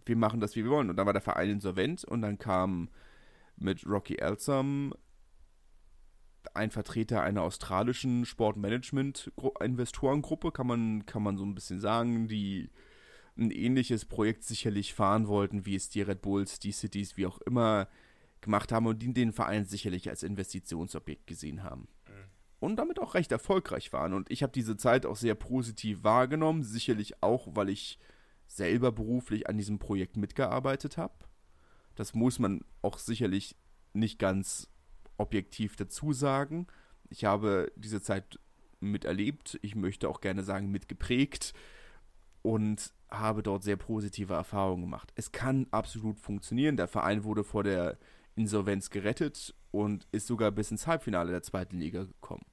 [0.05, 0.91] wir machen das, wie wir wollen.
[0.91, 2.91] Und dann war der Verein insolvent und dann kam
[3.57, 4.93] mit Rocky Elsom
[6.55, 12.71] ein Vertreter einer australischen Sportmanagement-Investorengruppe, kann man, kann man so ein bisschen sagen, die
[13.39, 17.41] ein ähnliches Projekt sicherlich fahren wollten, wie es die Red Bulls, die Cities, wie auch
[17.43, 17.89] immer
[18.41, 21.89] gemacht haben und die den Verein sicherlich als Investitionsobjekt gesehen haben
[22.61, 24.13] und damit auch recht erfolgreich waren.
[24.13, 27.99] Und ich habe diese Zeit auch sehr positiv wahrgenommen, sicherlich auch, weil ich
[28.47, 31.15] selber beruflich an diesem Projekt mitgearbeitet habe.
[31.95, 33.57] Das muss man auch sicherlich
[33.93, 34.69] nicht ganz
[35.21, 36.67] objektiv dazu sagen.
[37.09, 38.39] Ich habe diese Zeit
[38.81, 41.53] miterlebt, ich möchte auch gerne sagen mitgeprägt
[42.43, 45.13] und habe dort sehr positive Erfahrungen gemacht.
[45.17, 46.77] Es kann absolut funktionieren.
[46.77, 47.99] Der Verein wurde vor der
[48.37, 52.47] Insolvenz gerettet und ist sogar bis ins Halbfinale der zweiten Liga gekommen.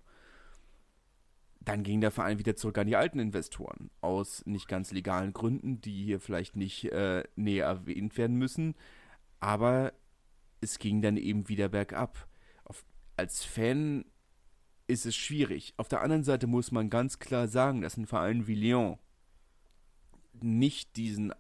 [1.62, 3.90] Dann ging der Verein wieder zurück an die alten Investoren.
[4.02, 8.76] Aus nicht ganz legalen Gründen, die hier vielleicht nicht äh, näher erwähnt werden müssen.
[9.40, 9.94] Aber
[10.62, 12.28] es ging dann eben wieder bergab.
[13.18, 14.06] Als Fan
[14.88, 15.74] ist es schwierig.
[15.78, 18.98] Auf der anderen Seite muss man ganz klar sagen, dass ein Verein wie Lyon
[20.40, 21.34] nicht diesen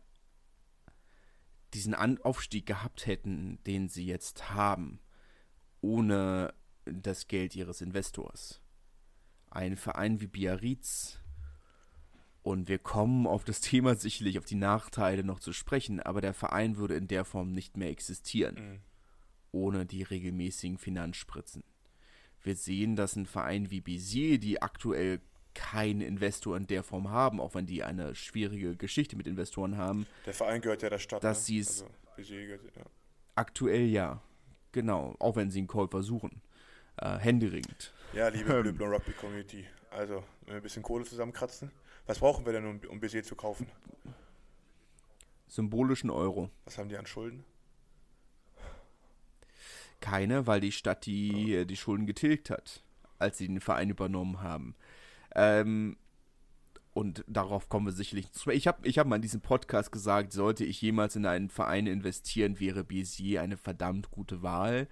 [1.73, 4.99] diesen Aufstieg gehabt hätten, den sie jetzt haben,
[5.81, 6.53] ohne
[6.85, 8.61] das Geld ihres Investors.
[9.51, 11.19] Ein Verein wie Biarritz,
[12.47, 16.33] und wir kommen auf das Thema sicherlich, auf die Nachteile noch zu sprechen, aber der
[16.33, 18.79] Verein würde in der Form nicht mehr existieren, mhm.
[19.51, 21.63] Ohne die regelmäßigen Finanzspritzen.
[22.43, 25.19] Wir sehen, dass ein Verein wie Bézier, die aktuell
[25.53, 30.05] keinen Investor in der Form haben, auch wenn die eine schwierige Geschichte mit Investoren haben.
[30.25, 31.23] Der Verein gehört ja der Stadt.
[31.23, 31.45] Dass ne?
[31.45, 31.83] sie es
[32.15, 32.85] also, ja.
[33.35, 34.21] aktuell ja,
[34.71, 36.41] genau, auch wenn sie einen Käufer suchen,
[36.97, 37.91] äh, händeringend.
[38.13, 41.71] Ja, liebe ähm, Blanc Rugby Community, also wenn wir ein bisschen Kohle zusammenkratzen,
[42.05, 43.67] was brauchen wir denn, um, um Bézier zu kaufen?
[45.47, 46.51] Symbolischen Euro.
[46.65, 47.43] Was haben die an Schulden?
[49.99, 51.65] Keine, weil die Stadt die, oh.
[51.65, 52.83] die Schulden getilgt hat,
[53.19, 54.75] als sie den Verein übernommen haben.
[55.35, 55.97] Ähm,
[56.93, 58.49] und darauf kommen wir sicherlich zu.
[58.49, 61.85] Ich habe ich hab mal in diesem Podcast gesagt, sollte ich jemals in einen Verein
[61.85, 64.87] investieren, wäre Bézier eine verdammt gute Wahl.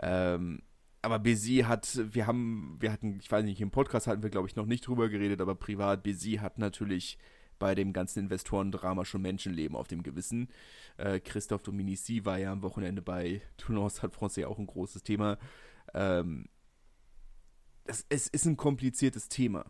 [0.00, 0.62] Ähm,
[1.02, 4.48] aber Bézier hat, wir haben, wir hatten, ich weiß nicht, im Podcast hatten wir, glaube
[4.48, 7.18] ich, noch nicht drüber geredet, aber privat, Bézier hat natürlich
[7.58, 10.48] bei dem ganzen Investorendrama schon Menschenleben auf dem Gewissen.
[10.96, 15.38] Äh, Christophe Dominici war ja am Wochenende bei Toulon Stade Francais auch ein großes Thema.
[15.94, 16.48] Ähm,
[17.84, 19.64] das, es ist ein kompliziertes Thema.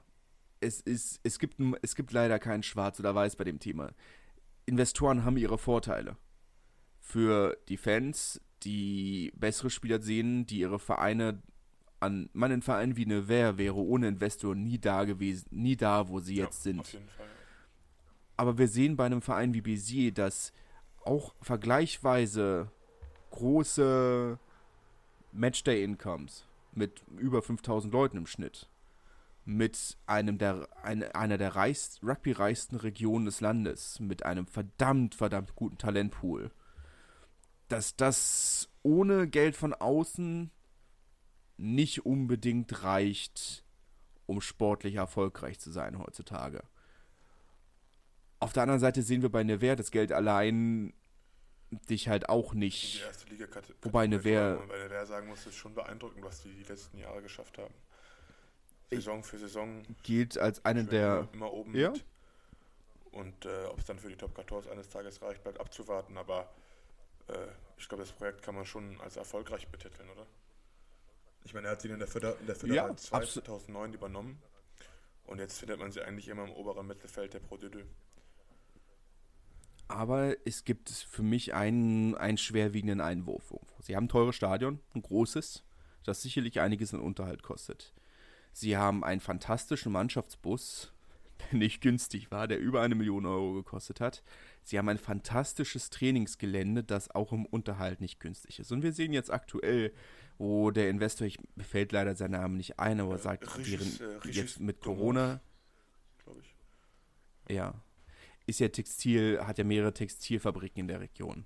[0.61, 3.93] Es, ist, es, gibt, es gibt leider kein Schwarz oder Weiß bei dem Thema.
[4.65, 6.17] Investoren haben ihre Vorteile.
[6.99, 11.43] Für die Fans, die bessere Spieler sehen, die ihre Vereine
[12.01, 16.37] an meinen Verein wie Nevers wäre ohne Investor nie da gewesen, nie da, wo sie
[16.37, 16.99] ja, jetzt sind.
[18.37, 20.53] Aber wir sehen bei einem Verein wie Bézier, dass
[21.05, 22.71] auch vergleichsweise
[23.31, 24.39] große
[25.33, 28.69] Matchday-Incomes mit über 5000 Leuten im Schnitt,
[29.45, 35.55] mit einem der, eine, einer der reichst, rugby-reichsten Regionen des Landes, mit einem verdammt, verdammt
[35.55, 36.51] guten Talentpool
[37.69, 40.51] dass das ohne Geld von außen
[41.57, 43.65] nicht unbedingt reicht,
[44.27, 46.63] um sportlich erfolgreich zu sein heutzutage.
[48.39, 50.93] Auf der anderen Seite sehen wir bei Nevers, das Geld allein
[51.89, 52.99] dich halt auch nicht.
[52.99, 53.47] Die erste Liga
[53.83, 54.61] Wobei Nevers.
[54.69, 57.75] Bei Nevers sagen muss, ist schon beeindruckend, was die die letzten Jahre geschafft haben.
[58.91, 59.83] Saison für Saison.
[60.03, 61.29] Gilt als eine der.
[61.33, 61.91] Immer, oben ja?
[61.91, 62.05] mit.
[63.11, 66.17] Und äh, ob es dann für die Top 14 eines Tages reicht, bleibt abzuwarten.
[66.19, 66.53] Aber
[67.29, 67.33] äh,
[67.79, 70.27] ich glaube, das Projekt kann man schon als erfolgreich betiteln, oder?
[71.45, 74.43] Ich meine, er hat sie in der Föder, in der Ja, 2009 übernommen.
[75.25, 77.87] Und jetzt findet man sie eigentlich immer im oberen Mittelfeld der Pro de Deux.
[79.89, 83.55] Aber es gibt für mich einen, einen schwerwiegenden Einwurf.
[83.81, 85.63] Sie haben ein teures Stadion, ein großes,
[86.05, 87.93] das sicherlich einiges an Unterhalt kostet.
[88.53, 90.93] Sie haben einen fantastischen Mannschaftsbus,
[91.53, 94.23] der nicht günstig war, der über eine Million Euro gekostet hat.
[94.65, 98.73] Sie haben ein fantastisches Trainingsgelände, das auch im Unterhalt nicht günstig ist.
[98.73, 99.93] Und wir sehen jetzt aktuell,
[100.39, 104.21] wo der Investor, ich fällt leider sein Name nicht ein, aber Äh, sagt, Regis, deren,
[104.23, 104.81] äh, jetzt mit.
[104.81, 105.41] Corona,
[106.25, 107.55] glaube ich.
[107.55, 107.75] ja,
[108.47, 111.45] ist ja Textil, hat ja mehrere Textilfabriken in der Region.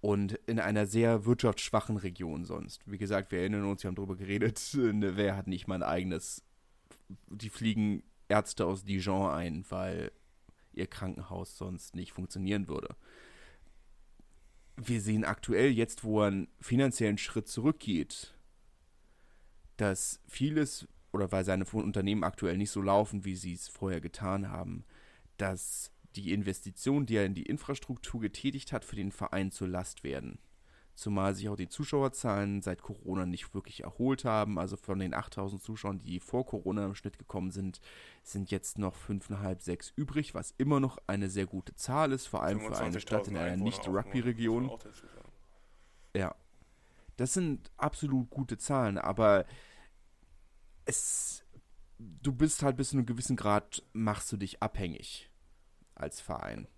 [0.00, 2.82] Und in einer sehr wirtschaftsschwachen Region sonst.
[2.90, 6.42] Wie gesagt, wir erinnern uns, wir haben darüber geredet, wer hat nicht mal ein eigenes,
[7.28, 10.12] die fliegen Ärzte aus Dijon ein, weil
[10.72, 12.94] ihr Krankenhaus sonst nicht funktionieren würde.
[14.76, 18.34] Wir sehen aktuell jetzt, wo er einen finanziellen Schritt zurückgeht,
[19.78, 24.50] dass vieles, oder weil seine Unternehmen aktuell nicht so laufen, wie sie es vorher getan
[24.50, 24.84] haben,
[25.38, 30.04] dass die Investitionen, die er in die Infrastruktur getätigt hat, für den Verein zur Last
[30.04, 30.38] werden.
[30.94, 34.58] Zumal sich auch die Zuschauerzahlen seit Corona nicht wirklich erholt haben.
[34.58, 37.82] Also von den 8000 Zuschauern, die vor Corona im Schnitt gekommen sind,
[38.22, 42.42] sind jetzt noch 5.500, 6 übrig, was immer noch eine sehr gute Zahl ist, vor
[42.42, 44.70] allem für eine 25.000 Stadt in einer Nicht-Rugby-Region.
[46.16, 46.34] Ja.
[47.18, 49.44] Das sind absolut gute Zahlen, aber
[50.86, 51.42] es.
[51.98, 55.30] Du bist halt bis zu einem gewissen Grad, machst du dich abhängig
[55.96, 56.68] als Verein.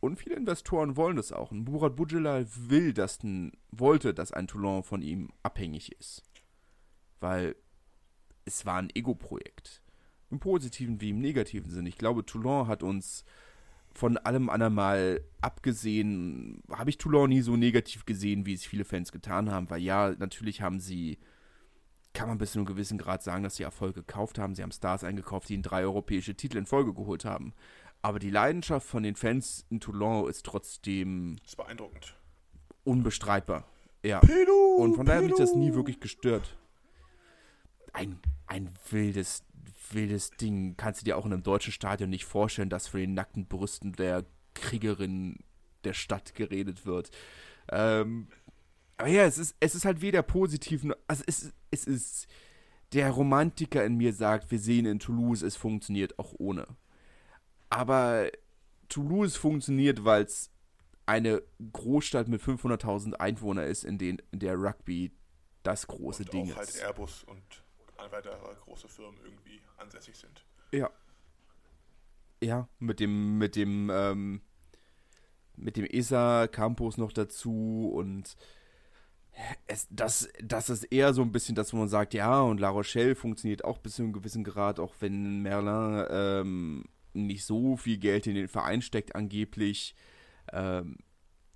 [0.00, 1.50] Und viele Investoren wollen das auch.
[1.50, 6.22] Und Murat Boudjelal will das, n- wollte, dass ein Toulon von ihm abhängig ist.
[7.20, 7.56] Weil
[8.44, 9.82] es war ein Ego-Projekt.
[10.30, 11.86] Im positiven wie im negativen Sinn.
[11.86, 13.24] Ich glaube, Toulon hat uns
[13.94, 18.84] von allem anderen mal abgesehen, habe ich Toulon nie so negativ gesehen, wie es viele
[18.84, 21.18] Fans getan haben, weil ja, natürlich haben sie,
[22.12, 24.54] kann man bis zu einem gewissen Grad sagen, dass sie Erfolg gekauft haben.
[24.54, 27.54] Sie haben Stars eingekauft, die ihnen drei europäische Titel in Folge geholt haben.
[28.02, 32.14] Aber die Leidenschaft von den Fans in Toulon ist trotzdem Das ist beeindruckend.
[32.84, 33.64] unbestreitbar.
[34.02, 34.20] Ja.
[34.20, 36.56] Pilu, Und von daher hat mich das nie wirklich gestört.
[37.92, 39.42] Ein, ein wildes,
[39.90, 40.76] wildes Ding.
[40.76, 43.92] Kannst du dir auch in einem deutschen Stadion nicht vorstellen, dass von den nackten Brüsten
[43.92, 45.38] der Kriegerin
[45.84, 47.10] der Stadt geredet wird.
[47.70, 48.28] Ähm,
[48.96, 52.26] aber ja, es ist, es ist halt weder positiv, noch, also es, es ist,
[52.92, 56.66] der Romantiker in mir sagt, wir sehen in Toulouse, es funktioniert auch ohne.
[57.70, 58.30] Aber
[58.88, 60.50] Toulouse funktioniert, weil es
[61.06, 65.12] eine Großstadt mit 500.000 Einwohnern ist, in, den, in der Rugby
[65.62, 66.82] das große und Ding auch halt ist.
[66.82, 67.42] Airbus und
[68.10, 70.44] weitere große Firmen irgendwie ansässig sind.
[70.72, 70.90] Ja.
[72.42, 74.42] Ja, mit dem, mit dem, ähm,
[75.56, 78.36] mit dem ESA Campus noch dazu und
[79.66, 82.68] es, das, das ist eher so ein bisschen das, wo man sagt, ja, und La
[82.68, 86.84] Rochelle funktioniert auch bis zu einem gewissen Grad, auch wenn Merlin ähm,
[87.26, 89.94] nicht so viel Geld in den Verein steckt, angeblich.
[90.52, 90.98] Ähm,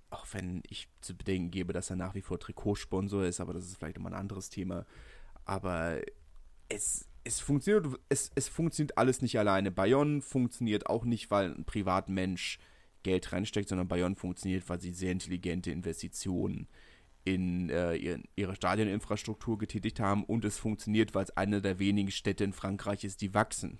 [0.09, 3.65] auch wenn ich zu bedenken gebe, dass er nach wie vor Trikotsponsor ist, aber das
[3.65, 4.85] ist vielleicht nochmal ein anderes Thema.
[5.45, 5.99] Aber
[6.69, 9.71] es, es funktioniert, es, es funktioniert alles nicht alleine.
[9.71, 12.59] Bayonne funktioniert auch nicht, weil ein Privatmensch
[13.01, 16.67] Geld reinsteckt, sondern Bayonne funktioniert, weil sie sehr intelligente Investitionen
[17.25, 22.11] in äh, ihre, ihre Stadioninfrastruktur getätigt haben und es funktioniert, weil es eine der wenigen
[22.11, 23.79] Städte in Frankreich ist, die wachsen.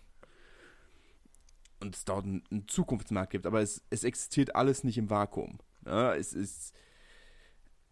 [1.84, 5.60] Und es dort einen, Zukunftsmarkt gibt, aber es, es existiert alles nicht im Vakuum.
[5.86, 6.74] Ja, es ist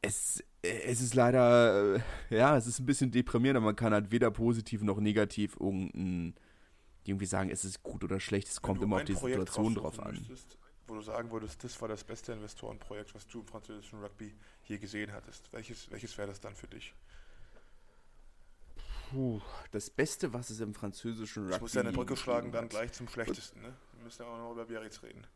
[0.01, 4.11] es, es ist leider, äh, ja, es ist ein bisschen deprimierend, aber man kann halt
[4.11, 6.35] weder positiv noch negativ irgendein,
[7.03, 9.99] irgendwie sagen, es ist gut oder schlecht, es kommt immer auf die Projekt Situation drauf
[9.99, 10.15] an.
[10.15, 14.33] müsstest, wo du sagen würdest, das war das beste Investorenprojekt, was du im französischen Rugby
[14.65, 15.51] je gesehen hattest.
[15.53, 16.93] Welches, welches wäre das dann für dich?
[19.11, 22.69] Puh, das Beste, was es im französischen Rugby Ich muss ja eine Brücke schlagen, dann
[22.69, 23.61] gleich zum schlechtesten.
[23.61, 23.73] Ne?
[23.93, 25.27] Wir müssen ja auch noch über Biarritz reden.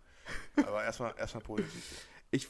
[0.56, 2.08] Aber erstmal erstmal positiv.
[2.32, 2.50] Ich,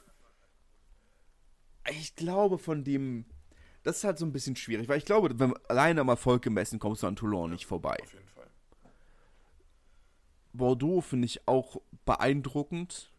[1.92, 3.26] ich glaube von dem,
[3.84, 6.80] das ist halt so ein bisschen schwierig, weil ich glaube, wenn alleine am Erfolg gemessen
[6.80, 7.98] kommst du an Toulon nicht vorbei.
[8.02, 8.48] Auf jeden Fall.
[10.54, 13.12] Bordeaux finde ich auch beeindruckend.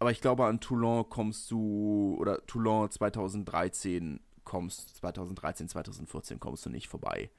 [0.00, 6.70] aber ich glaube, an Toulon kommst du, oder Toulon 2013 kommst, 2013, 2014 kommst du
[6.70, 7.30] nicht vorbei.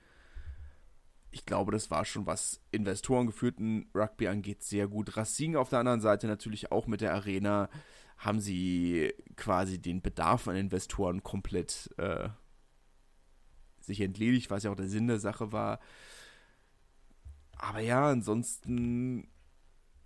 [1.32, 5.18] Ich glaube, das war schon, was investorengeführten Rugby angeht, sehr gut.
[5.18, 7.70] Racing auf der anderen Seite natürlich auch mit der Arena
[8.18, 12.30] haben sie quasi den Bedarf an Investoren komplett äh,
[13.80, 15.80] sich entledigt, was ja auch der Sinn der Sache war.
[17.54, 19.30] Aber ja, ansonsten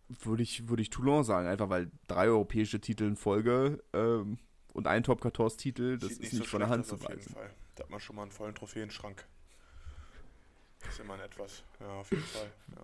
[0.08, 4.38] würde ich, würde ich Toulon sagen, einfach weil drei europäische Titel in Folge ähm,
[4.74, 7.36] und ein Top 14 Titel, das Sieht ist nicht, so von der Hand zu weisen.
[7.76, 9.26] Da hat man schon mal einen vollen Trophäenschrank.
[10.80, 11.64] Das ist immer ein etwas.
[11.80, 12.52] Ja, auf jeden Fall.
[12.76, 12.82] Ja.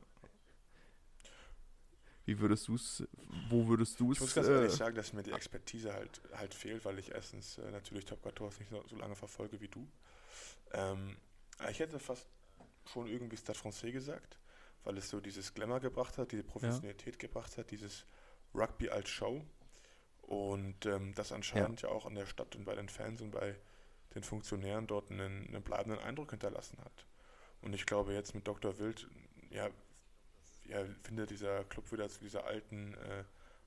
[2.25, 3.04] Wie würdest du es,
[3.49, 4.17] wo würdest du es?
[4.17, 7.12] Ich muss ganz äh, ehrlich sagen, dass mir die Expertise halt, halt fehlt, weil ich
[7.12, 9.88] erstens äh, natürlich Top 14 nicht so, so, lange verfolge wie du.
[10.73, 11.17] Ähm,
[11.69, 12.28] ich hätte fast
[12.86, 14.39] schon irgendwie Stade Francais gesagt
[14.84, 17.28] weil es so dieses Glamour gebracht hat, diese Professionalität ja.
[17.28, 18.06] gebracht hat, dieses
[18.54, 19.45] Rugby als Show.
[20.30, 21.89] Und ähm, das anscheinend ja.
[21.89, 21.96] ja.
[21.96, 23.56] auch an der Stadt und bei den Fans und bei
[24.13, 27.08] den Funktionären dort einen, einen, bleibenden Eindruck hinterlassen hat.
[27.63, 28.78] Und ich glaube, jetzt mit Dr.
[28.78, 29.08] Wild,
[29.50, 29.70] ja,
[30.65, 33.24] ja findet dieser Club wieder zu dieser alten, äh,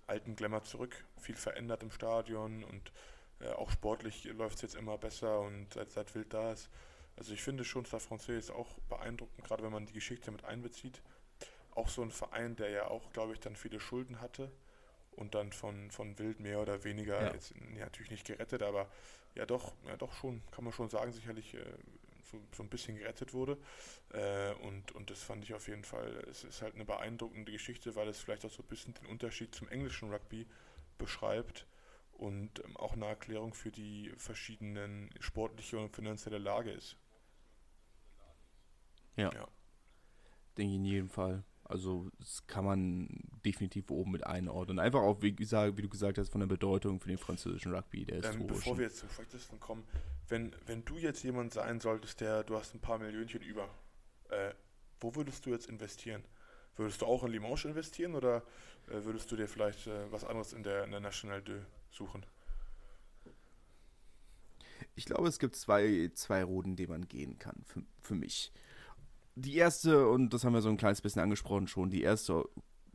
[0.07, 1.05] alten Glamour zurück.
[1.21, 2.93] Viel verändert im Stadion und
[3.41, 6.71] äh, auch sportlich läuft es jetzt immer besser und seit, seit Wild da ist,
[7.17, 10.45] also ich finde schon, Stade Francais ist auch beeindruckend, gerade wenn man die Geschichte mit
[10.45, 11.03] einbezieht.
[11.73, 14.53] Auch so ein Verein, der ja auch, glaube ich, dann viele Schulden hatte
[15.13, 17.33] und dann von, von Wild mehr oder weniger, ja.
[17.33, 18.91] jetzt ja, natürlich nicht gerettet, aber
[19.35, 21.65] ja doch, ja doch schon, kann man schon sagen, sicherlich äh,
[22.31, 23.59] so, so ein bisschen gerettet wurde.
[24.13, 27.95] Äh, und, und das fand ich auf jeden Fall, es ist halt eine beeindruckende Geschichte,
[27.95, 30.47] weil es vielleicht auch so ein bisschen den Unterschied zum englischen Rugby
[30.99, 31.67] beschreibt
[32.13, 36.97] und ähm, auch eine Erklärung für die verschiedenen sportliche und finanzielle Lage ist.
[39.17, 39.33] Ja.
[39.33, 39.49] ja.
[40.57, 41.45] Denke ich in jedem Fall.
[41.73, 43.09] Also das kann man
[43.47, 44.79] definitiv oben mit einordnen.
[44.79, 48.05] Einfach auch, wie, gesagt, wie du gesagt hast, von der Bedeutung für den französischen Rugby,
[48.05, 49.83] der ähm, Bevor wir jetzt zum Schlechtesten kommen,
[50.29, 53.71] wenn, wenn du jetzt jemand sein solltest, der, du hast ein paar Millionchen über,
[54.29, 54.53] äh,
[55.01, 56.23] wo würdest du jetzt investieren?
[56.77, 58.43] Würdest du auch in Limoges investieren oder
[58.89, 61.53] äh, würdest du dir vielleicht äh, was anderes in der, in der National 2
[61.91, 62.27] suchen?
[64.95, 68.53] Ich glaube, es gibt zwei, zwei Routen, die man gehen kann, für, für mich
[69.35, 72.45] die erste, und das haben wir so ein kleines bisschen angesprochen schon, die erste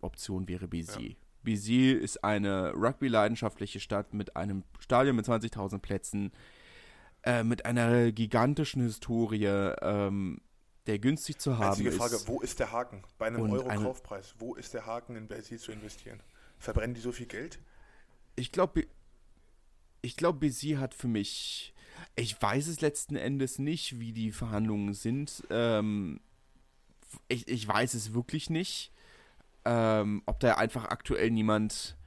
[0.02, 1.00] Option wäre Béziers.
[1.02, 1.16] Ja.
[1.44, 6.32] Béziers ist eine rugby-leidenschaftliche Stadt mit einem Stadion mit 20.000 Plätzen,
[7.24, 10.42] äh, mit einer gigantischen Historie, ähm,
[10.86, 12.28] der günstig zu haben Einzige Frage, ist.
[12.28, 13.04] wo ist der Haken?
[13.18, 16.22] Bei einem Euro-Kaufpreis, wo ist der Haken in Béziers zu investieren?
[16.60, 17.60] Verbrennen die so viel Geld?
[18.36, 18.88] Ich glaube,
[20.02, 21.74] ich glaube, Béziers hat für mich,
[22.16, 25.44] ich weiß es letzten Endes nicht, wie die Verhandlungen sind.
[25.50, 26.22] Ähm,
[27.28, 28.92] ich, ich weiß es wirklich nicht.
[29.66, 31.98] Ähm, ob da einfach aktuell niemand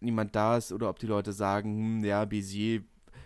[0.00, 2.84] niemand da ist oder ob die Leute sagen, hm, ja, Bézier.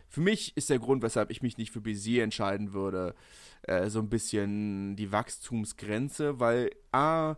[0.08, 3.14] Für mich ist der Grund, weshalb ich mich nicht für Bézier entscheiden würde,
[3.62, 7.36] äh, so ein bisschen die Wachstumsgrenze, weil A,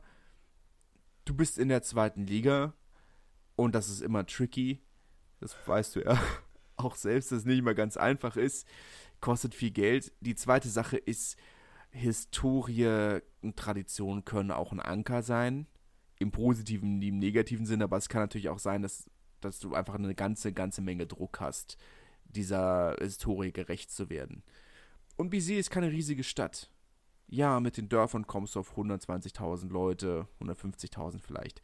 [1.24, 2.74] du bist in der zweiten Liga
[3.56, 4.80] und das ist immer tricky.
[5.40, 6.20] Das weißt du ja
[6.76, 8.66] auch selbst, dass es nicht immer ganz einfach ist.
[9.20, 10.12] Kostet viel Geld.
[10.20, 11.36] Die zweite Sache ist,
[11.94, 15.66] Historie und Tradition können auch ein Anker sein.
[16.18, 19.94] Im positiven, im negativen Sinne, aber es kann natürlich auch sein, dass, dass du einfach
[19.94, 21.76] eine ganze, ganze Menge Druck hast,
[22.24, 24.42] dieser Historie gerecht zu werden.
[25.16, 26.70] Und Bizet ist keine riesige Stadt.
[27.28, 31.62] Ja, mit den Dörfern kommst du auf 120.000 Leute, 150.000 vielleicht.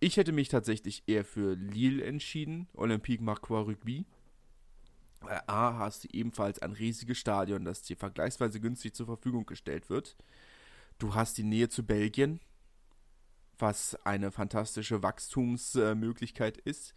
[0.00, 4.06] Ich hätte mich tatsächlich eher für Lille entschieden, Olympique Marquois Rugby.
[5.26, 9.90] Äh, A, hast du ebenfalls ein riesiges Stadion, das dir vergleichsweise günstig zur Verfügung gestellt
[9.90, 10.16] wird.
[10.98, 12.40] Du hast die Nähe zu Belgien,
[13.58, 16.94] was eine fantastische Wachstumsmöglichkeit äh, ist.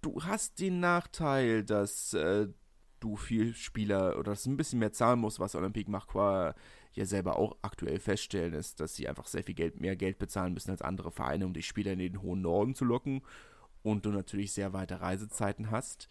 [0.00, 2.48] Du hast den Nachteil, dass äh,
[3.00, 6.54] du viel Spieler oder dass du ein bisschen mehr zahlen musst, was Olympique Marquois
[6.92, 10.54] ja selber auch aktuell feststellen, ist, dass sie einfach sehr viel Geld, mehr Geld bezahlen
[10.54, 13.22] müssen als andere Vereine, um die Spieler in den hohen Norden zu locken
[13.82, 16.08] und du natürlich sehr weite Reisezeiten hast.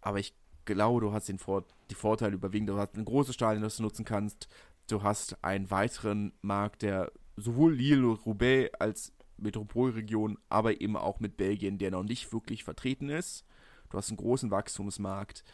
[0.00, 0.34] Aber ich
[0.66, 2.68] glaube, du hast den Vor die Vorteile überwiegend.
[2.68, 4.48] Du hast ein großes Stadion, das du nutzen kannst.
[4.88, 11.36] Du hast einen weiteren Markt, der sowohl Lille Roubaix als Metropolregion, aber eben auch mit
[11.36, 13.44] Belgien, der noch nicht wirklich vertreten ist.
[13.90, 15.44] Du hast einen großen Wachstumsmarkt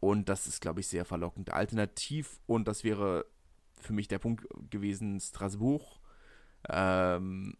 [0.00, 1.52] und das ist, glaube ich, sehr verlockend.
[1.52, 3.26] Alternativ, und das wäre
[3.78, 6.00] für mich der Punkt gewesen, Strasbourg,
[6.68, 7.54] ähm,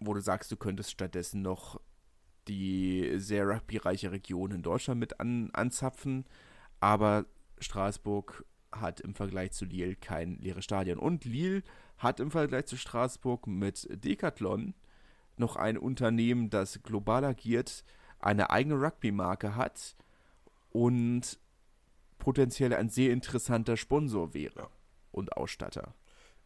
[0.00, 1.80] wo du sagst, du könntest stattdessen noch
[2.48, 6.24] die sehr rugbyreiche Region in Deutschland mit an, anzapfen.
[6.80, 7.26] Aber
[7.58, 10.98] Straßburg hat im Vergleich zu Lille kein leeres Stadion.
[10.98, 11.62] Und Lille
[11.98, 14.74] hat im Vergleich zu Straßburg mit Decathlon
[15.36, 17.84] noch ein Unternehmen, das global agiert,
[18.18, 19.96] eine eigene Rugby-Marke hat
[20.70, 21.38] und
[22.18, 24.68] potenziell ein sehr interessanter Sponsor wäre
[25.12, 25.94] und Ausstatter.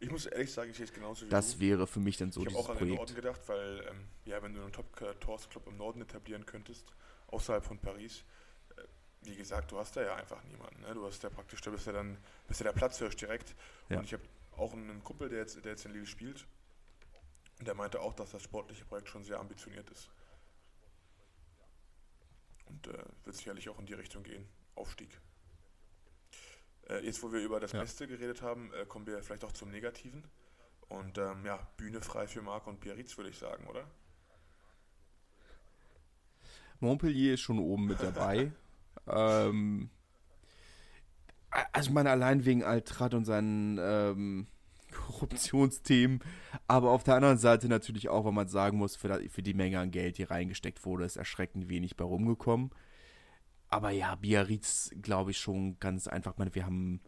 [0.03, 1.59] Ich muss ehrlich sagen, ich sehe es genauso wie Das du.
[1.61, 2.95] wäre für mich dann so ich habe dieses auch an den.
[2.95, 6.91] Norden gedacht, weil, ähm, ja, wenn du einen Top-Tours-Club im Norden etablieren könntest,
[7.27, 8.25] außerhalb von Paris,
[8.75, 8.81] äh,
[9.21, 10.81] wie gesagt, du hast da ja einfach niemanden.
[10.81, 10.93] Ne?
[10.93, 12.17] Du hast ja praktisch, da bist ja dann,
[12.49, 13.55] bist ja der Platzhirsch direkt.
[13.87, 13.99] Ja.
[13.99, 14.23] Und ich habe
[14.57, 16.45] auch einen Kumpel, der jetzt, der jetzt in Lille spielt,
[17.59, 20.09] und der meinte auch, dass das sportliche Projekt schon sehr ambitioniert ist.
[22.65, 24.45] Und äh, wird sicherlich auch in die Richtung gehen.
[24.75, 25.17] Aufstieg.
[26.89, 27.81] Äh, jetzt, wo wir über das Ja.
[27.81, 30.23] Beste geredet haben, äh, kommen wir vielleicht auch zum Negativen.
[30.89, 33.85] Und ähm, ja, Bühne frei für Marc und Biarritz, würde ich sagen, oder?
[36.79, 38.51] Montpellier ist schon oben mit dabei.
[39.07, 39.89] ähm,
[41.71, 44.47] also ich meine, allein wegen Altrat und seinen ähm,
[44.91, 46.21] Korruptionsthemen,
[46.67, 49.79] aber auf der anderen Seite natürlich auch, weil man sagen muss, für, für die Menge
[49.79, 52.71] an Geld, die reingesteckt wurde, ist erschreckend wenig bei rumgekommen.
[53.73, 56.37] Aber ja, Biarritz glaube ich schon ganz einfach.
[56.37, 57.01] Meine, wir haben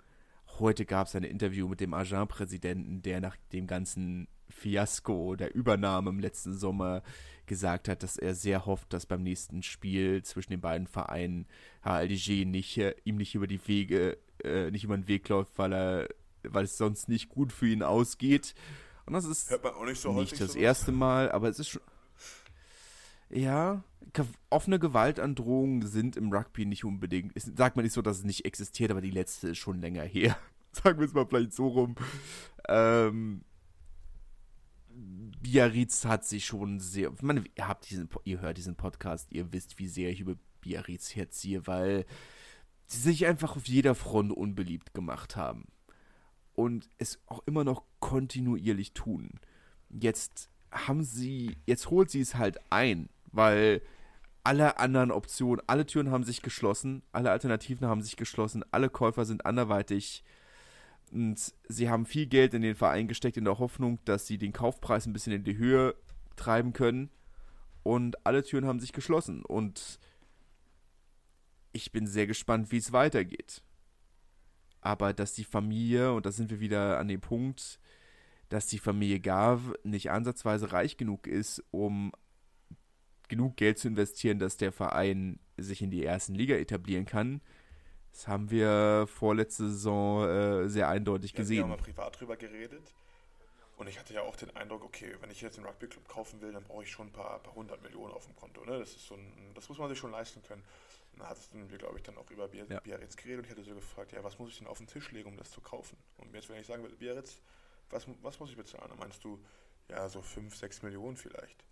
[0.57, 6.09] heute gab es ein Interview mit dem Agent-Präsidenten, der nach dem ganzen Fiasko der Übernahme
[6.09, 7.03] im letzten Sommer
[7.45, 11.45] gesagt hat, dass er sehr hofft, dass beim nächsten Spiel zwischen den beiden Vereinen
[11.83, 15.71] HLDG nicht, äh, ihm nicht über die Wege, äh, nicht über den Weg läuft, weil
[15.71, 16.07] er,
[16.41, 18.55] weil es sonst nicht gut für ihn ausgeht.
[19.05, 21.83] Und das ist man nicht so nicht das erste Mal, aber es ist schon.
[23.29, 23.83] Ja,
[24.49, 27.33] offene Gewaltandrohungen sind im Rugby nicht unbedingt.
[27.35, 30.37] Sagt man nicht so, dass es nicht existiert, aber die letzte ist schon länger her.
[30.71, 31.95] Sagen wir es mal vielleicht so rum.
[32.67, 33.43] Ähm,
[35.41, 37.11] Biarritz hat sich schon sehr.
[37.13, 40.35] Ich meine, ihr habt diesen, ihr hört diesen Podcast, ihr wisst, wie sehr ich über
[40.61, 42.05] Biarritz herziehe, weil
[42.87, 45.65] sie sich einfach auf jeder Front unbeliebt gemacht haben.
[46.53, 49.31] Und es auch immer noch kontinuierlich tun.
[49.89, 53.81] Jetzt haben sie, jetzt holt sie es halt ein, weil
[54.43, 59.25] alle anderen Optionen, alle Türen haben sich geschlossen, alle Alternativen haben sich geschlossen, alle Käufer
[59.25, 60.23] sind anderweitig
[61.11, 64.53] und sie haben viel Geld in den Verein gesteckt in der Hoffnung, dass sie den
[64.53, 65.95] Kaufpreis ein bisschen in die Höhe
[66.35, 67.09] treiben können
[67.83, 69.99] und alle Türen haben sich geschlossen und
[71.71, 73.61] ich bin sehr gespannt, wie es weitergeht.
[74.79, 77.79] Aber dass die Familie, und da sind wir wieder an dem Punkt,
[78.49, 82.11] dass die Familie Gav nicht ansatzweise reich genug ist, um
[83.27, 87.41] genug Geld zu investieren, dass der Verein sich in die ersten Liga etablieren kann.
[88.11, 91.57] Das haben wir vorletzte Saison äh, sehr eindeutig Wir haben gesehen.
[91.61, 92.93] ja mal privat drüber geredet.
[93.77, 96.53] Und ich hatte ja auch den Eindruck, okay, wenn ich jetzt einen Rugby-Club kaufen will,
[96.53, 98.63] dann brauche ich schon ein paar, paar hundert Millionen auf dem Konto.
[98.63, 98.79] Ne?
[98.79, 100.63] Das, ist so ein, das muss man sich schon leisten können.
[101.11, 102.79] Und da hatten wir, glaube ich, dann auch über Biar Ja.
[102.79, 105.11] Biarritz geredet und ich hatte so gefragt, ja, was muss ich denn auf den Tisch
[105.11, 105.97] legen, um das zu kaufen?
[106.17, 107.41] Und jetzt, wenn ich sagen würde, Biarritz,
[107.89, 108.85] was, was muss ich bezahlen?
[108.89, 109.43] Dann meinst du,
[109.89, 111.65] ja, so 5, 6 Millionen vielleicht.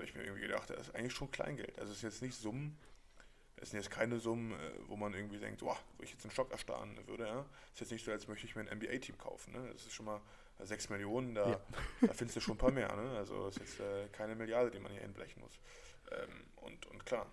[0.00, 1.78] Habe ich mir irgendwie gedacht, das ist eigentlich schon Kleingeld.
[1.78, 2.78] Also es ist jetzt nicht Summen,
[3.56, 4.56] es sind jetzt keine Summen, äh,
[4.88, 7.26] wo man irgendwie denkt, boah, wo ich jetzt einen Schock erstarren würde.
[7.26, 7.44] Ja?
[7.66, 9.52] Es ist jetzt nicht so, als möchte ich mir ein NBA-Team kaufen.
[9.52, 9.68] Ne?
[9.72, 10.22] Das ist schon mal
[10.58, 11.60] äh, 6 Millionen, da, Ja.
[12.00, 12.94] da findest du schon ein paar mehr.
[12.96, 13.10] Ne?
[13.18, 15.60] Also ist jetzt äh, keine Milliarde, die man hier hinblechen muss.
[16.10, 17.26] Ähm, und, und klar,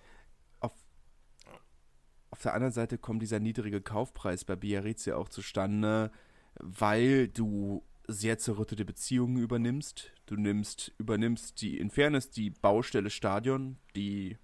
[2.30, 6.12] Auf der anderen Seite kommt dieser niedrige Kaufpreis bei Biarritz ja auch zustande,
[6.56, 10.12] weil du sehr zerrüttete Beziehungen übernimmst.
[10.26, 14.38] Du nimmst, übernimmst die, in Fairness, die Baustelle Stadion, die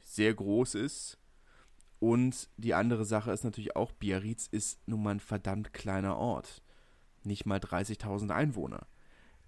[0.00, 1.18] sehr groß ist.
[1.98, 6.62] Und die andere Sache ist natürlich auch, Biarritz ist nun mal ein verdammt kleiner Ort.
[7.24, 8.86] Nicht mal 30.000 Einwohner.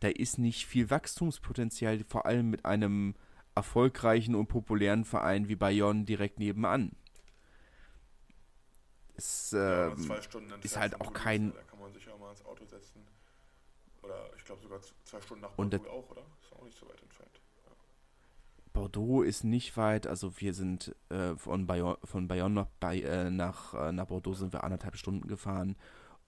[0.00, 3.14] Da ist nicht viel Wachstumspotenzial, vor allem mit einem
[3.54, 6.92] erfolgreichen und populären Verein wie Bayonne direkt nebenan.
[9.16, 12.44] Es, ja, ähm, Stunden entfernt halt auch kein- Da kann man sich auch mal ins
[12.44, 13.04] Auto setzen.
[14.08, 16.22] Oder ich glaube sogar zwei Stunden nach Und Bordeaux auch, oder?
[16.42, 17.40] Ist auch nicht so weit entfernt.
[18.72, 23.28] Bordeaux ist nicht weit, also wir sind äh, von, Bayonne, von Bayonne nach, Bay, äh,
[23.28, 25.76] nach, äh, nach Bordeaux sind wir anderthalb Stunden gefahren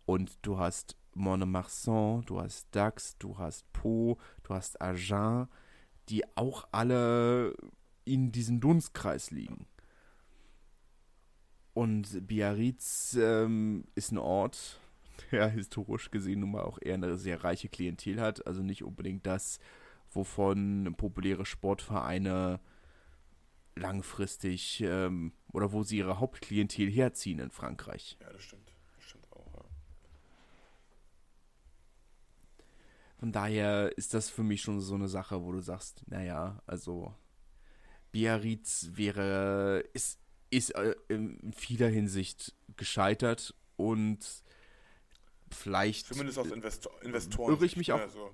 [0.05, 5.49] und du hast Montmarsan, du hast Dax, du hast Po, du hast Agen,
[6.09, 7.55] die auch alle
[8.05, 9.66] in diesem Dunstkreis liegen.
[11.72, 14.81] Und Biarritz ähm, ist ein Ort,
[15.31, 19.27] der historisch gesehen nun mal auch eher eine sehr reiche Klientel hat, also nicht unbedingt
[19.27, 19.59] das,
[20.11, 22.61] wovon populäre Sportvereine
[23.77, 28.16] langfristig ähm, oder wo sie ihre Hauptklientel herziehen in Frankreich.
[28.21, 28.75] Ja, das stimmt.
[28.97, 29.64] Das stimmt auch, ja.
[33.18, 37.14] Von daher ist das für mich schon so eine Sache, wo du sagst, naja, also
[38.12, 44.43] Biarritz wäre, ist, ist äh, in vieler Hinsicht gescheitert und
[45.55, 47.55] vielleicht Zumindest aus Investor Investoren.
[47.55, 48.32] irre ich mich auch- Also,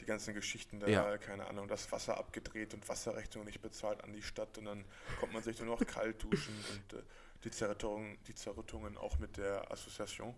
[0.00, 1.16] die ganzen Geschichten da, Ja.
[1.18, 4.84] keine Ahnung, das Wasser abgedreht und Wasserrechnung nicht bezahlt an die Stadt und dann
[5.20, 7.02] kommt man sich nur noch kalt duschen und äh,
[7.44, 10.34] die, Zerrüttungen, die Zerrüttungen auch mit der Association.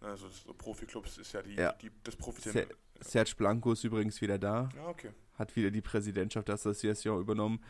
[0.00, 1.72] Also so Profiklubs ist ja die, Ja.
[1.72, 2.68] die das Profi Se
[3.00, 5.10] Serge Blanco ist übrigens wieder da, Ja, okay.
[5.38, 7.62] Hat wieder die Präsidentschaft der Association übernommen.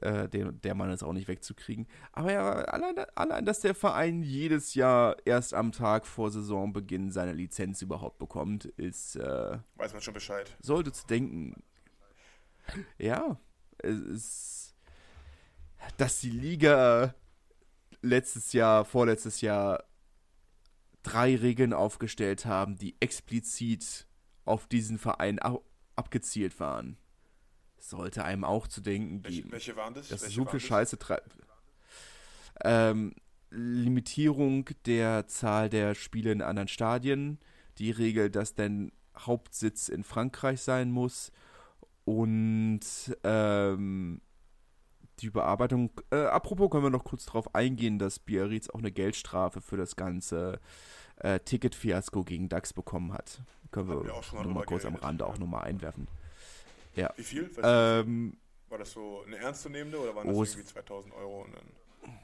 [0.00, 1.86] Äh, den, der Mann ist auch nicht wegzukriegen.
[2.12, 7.32] Aber ja, allein, allein, dass der Verein jedes Jahr erst am Tag vor Saisonbeginn seine
[7.32, 10.54] Lizenz überhaupt bekommt, ist, äh, Weiß man schon Bescheid.
[10.60, 11.62] sollte zu denken.
[12.98, 13.38] Ja,
[13.78, 14.74] es ist,
[15.96, 17.14] dass die Liga
[18.02, 19.84] letztes Jahr, vorletztes Jahr
[21.02, 24.06] drei Regeln aufgestellt haben, die explizit
[24.44, 25.38] auf diesen Verein
[25.94, 26.98] abgezielt waren.
[27.86, 29.52] Sollte einem auch zu denken Welche, geben.
[29.52, 30.08] welche waren das?
[30.08, 30.58] Das ist welche so viel?
[30.58, 31.36] Scheiße treibt.
[32.64, 33.14] Ähm,
[33.50, 37.38] Limitierung der Zahl der Spiele in anderen Stadien,
[37.78, 41.30] die Regel, dass dein Hauptsitz in Frankreich sein muss
[42.04, 42.80] und
[43.22, 44.20] ähm,
[45.20, 45.92] die Überarbeitung.
[46.10, 49.94] Äh, apropos können wir noch kurz darauf eingehen, dass Biarritz auch eine Geldstrafe für das
[49.94, 50.58] ganze
[51.18, 53.42] äh, Ticket-Fiasko gegen DAX bekommen hat.
[53.70, 56.08] Können wir, wir auch schon mal kurz am Rande auch nochmal einwerfen.
[57.16, 57.50] Wie viel?
[57.62, 58.36] Ähm,
[58.68, 61.42] war das so eine ernstzunehmende oder waren das oh, irgendwie 2000 Euro?
[61.42, 62.18] Und dann,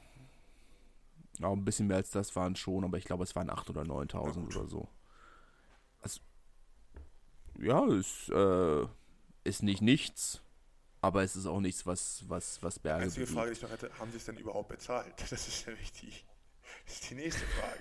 [1.39, 3.83] Ja, ein bisschen mehr als das waren schon, aber ich glaube, es waren 8.000 oder
[3.85, 4.55] Na 9.000 gut.
[4.55, 4.87] oder so.
[6.01, 6.19] Also,
[7.59, 8.87] ja, es äh,
[9.43, 10.41] ist nicht nichts,
[11.01, 13.37] aber es ist auch nichts, was, was, was Berge einzige bewegt.
[13.37, 15.13] Frage, die ich noch hätte, haben sie es denn überhaupt bezahlt?
[15.29, 16.11] Das ist nämlich die,
[16.85, 17.79] das ist die nächste Frage.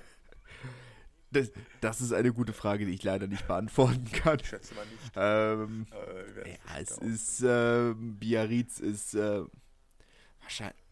[1.33, 4.39] Das, das ist eine gute Frage, die ich leider nicht beantworten kann.
[4.41, 5.12] Ich schätze mal nicht.
[5.16, 5.87] Ähm,
[6.45, 9.43] Äh, ja, es ist, äh, Biarritz ist, äh,
[10.41, 10.83] wahrscheinlich,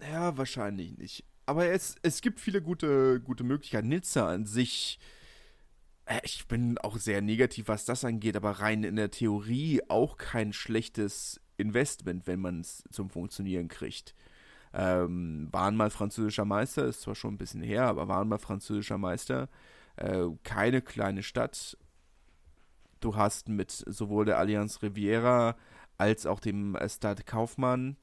[0.00, 1.24] ja, wahrscheinlich nicht.
[1.46, 3.88] Aber es, es gibt viele gute, gute Möglichkeiten.
[3.88, 4.98] Nizza an sich,
[6.06, 10.16] äh, ich bin auch sehr negativ, was das angeht, aber rein in der Theorie auch
[10.16, 14.14] kein schlechtes Investment, wenn man es zum Funktionieren kriegt.
[14.76, 18.98] Ähm, waren mal französischer Meister, ist zwar schon ein bisschen her, aber waren mal französischer
[18.98, 19.48] Meister.
[19.96, 21.78] Äh, keine kleine Stadt.
[22.98, 25.56] Du hast mit sowohl der Allianz Riviera
[25.96, 27.96] als auch dem äh, Stade Kaufmann,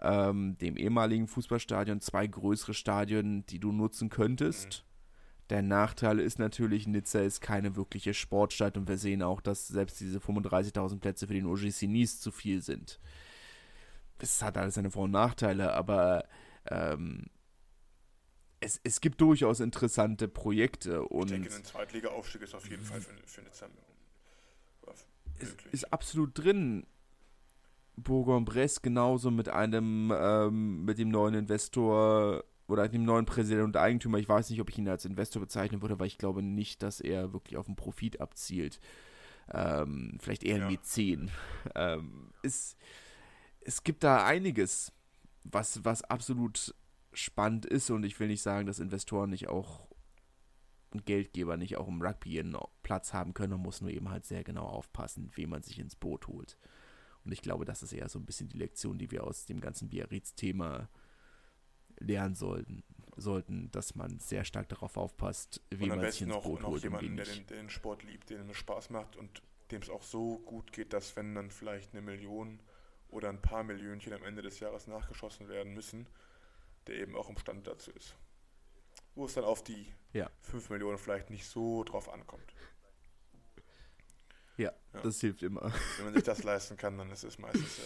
[0.00, 4.84] ähm, dem ehemaligen Fußballstadion, zwei größere Stadien, die du nutzen könntest.
[5.50, 10.00] Der Nachteil ist natürlich, Nizza ist keine wirkliche Sportstadt und wir sehen auch, dass selbst
[10.00, 13.00] diese 35.000 Plätze für den OGC Nice zu viel sind.
[14.22, 16.24] Es hat alles seine Vor- und Nachteile, aber
[16.66, 17.26] ähm,
[18.60, 23.00] es, es gibt durchaus interessante Projekte Ich und denke, ein Zweitliga-Aufstieg ist auf jeden Fall
[23.00, 23.66] für, für Nizza
[25.40, 25.72] ist, möglich.
[25.72, 26.86] ist absolut drin.
[27.96, 34.18] Bourg-en-Bresse genauso mit einem, ähm, mit dem neuen Investor oder dem neuen Präsidenten und Eigentümer.
[34.18, 37.00] Ich weiß nicht, ob ich ihn als Investor bezeichnen würde, weil ich glaube nicht, dass
[37.00, 38.80] er wirklich auf den Profit abzielt.
[39.52, 40.68] Ähm, vielleicht eher ein Ja.
[40.68, 41.30] Mäzen.
[41.74, 42.76] Ähm, es,
[43.60, 44.92] es gibt da einiges,
[45.44, 46.74] was, was absolut
[47.12, 49.88] spannend ist und ich will nicht sagen, dass Investoren nicht auch
[50.92, 53.52] und Geldgeber nicht auch im Rugby einen Platz haben können.
[53.52, 56.56] Man muss nur eben halt sehr genau aufpassen, wen man sich ins Boot holt.
[57.24, 59.60] Und ich glaube, das ist eher so ein bisschen die Lektion, die wir aus dem
[59.60, 60.88] ganzen Biarritz-Thema
[61.98, 62.82] lernen sollten,
[63.16, 66.84] sollten, dass man sehr stark darauf aufpasst, am man sich ins noch, Boot noch holt
[66.84, 69.90] und jemanden, der den, der den Sport liebt, dem es Spaß macht und dem es
[69.90, 72.60] auch so gut geht, dass wenn dann vielleicht eine Million
[73.10, 76.06] oder ein paar Millionchen am Ende des Jahres nachgeschossen werden müssen,
[76.86, 78.14] der eben auch imstande dazu ist.
[79.14, 80.30] Wo es dann auf die Ja.
[80.42, 82.54] 5 Millionen vielleicht nicht so drauf ankommt.
[84.56, 85.00] Ja, Ja.
[85.02, 85.72] das hilft immer.
[85.96, 87.82] Wenn man sich das leisten kann, dann ist es meistens äh,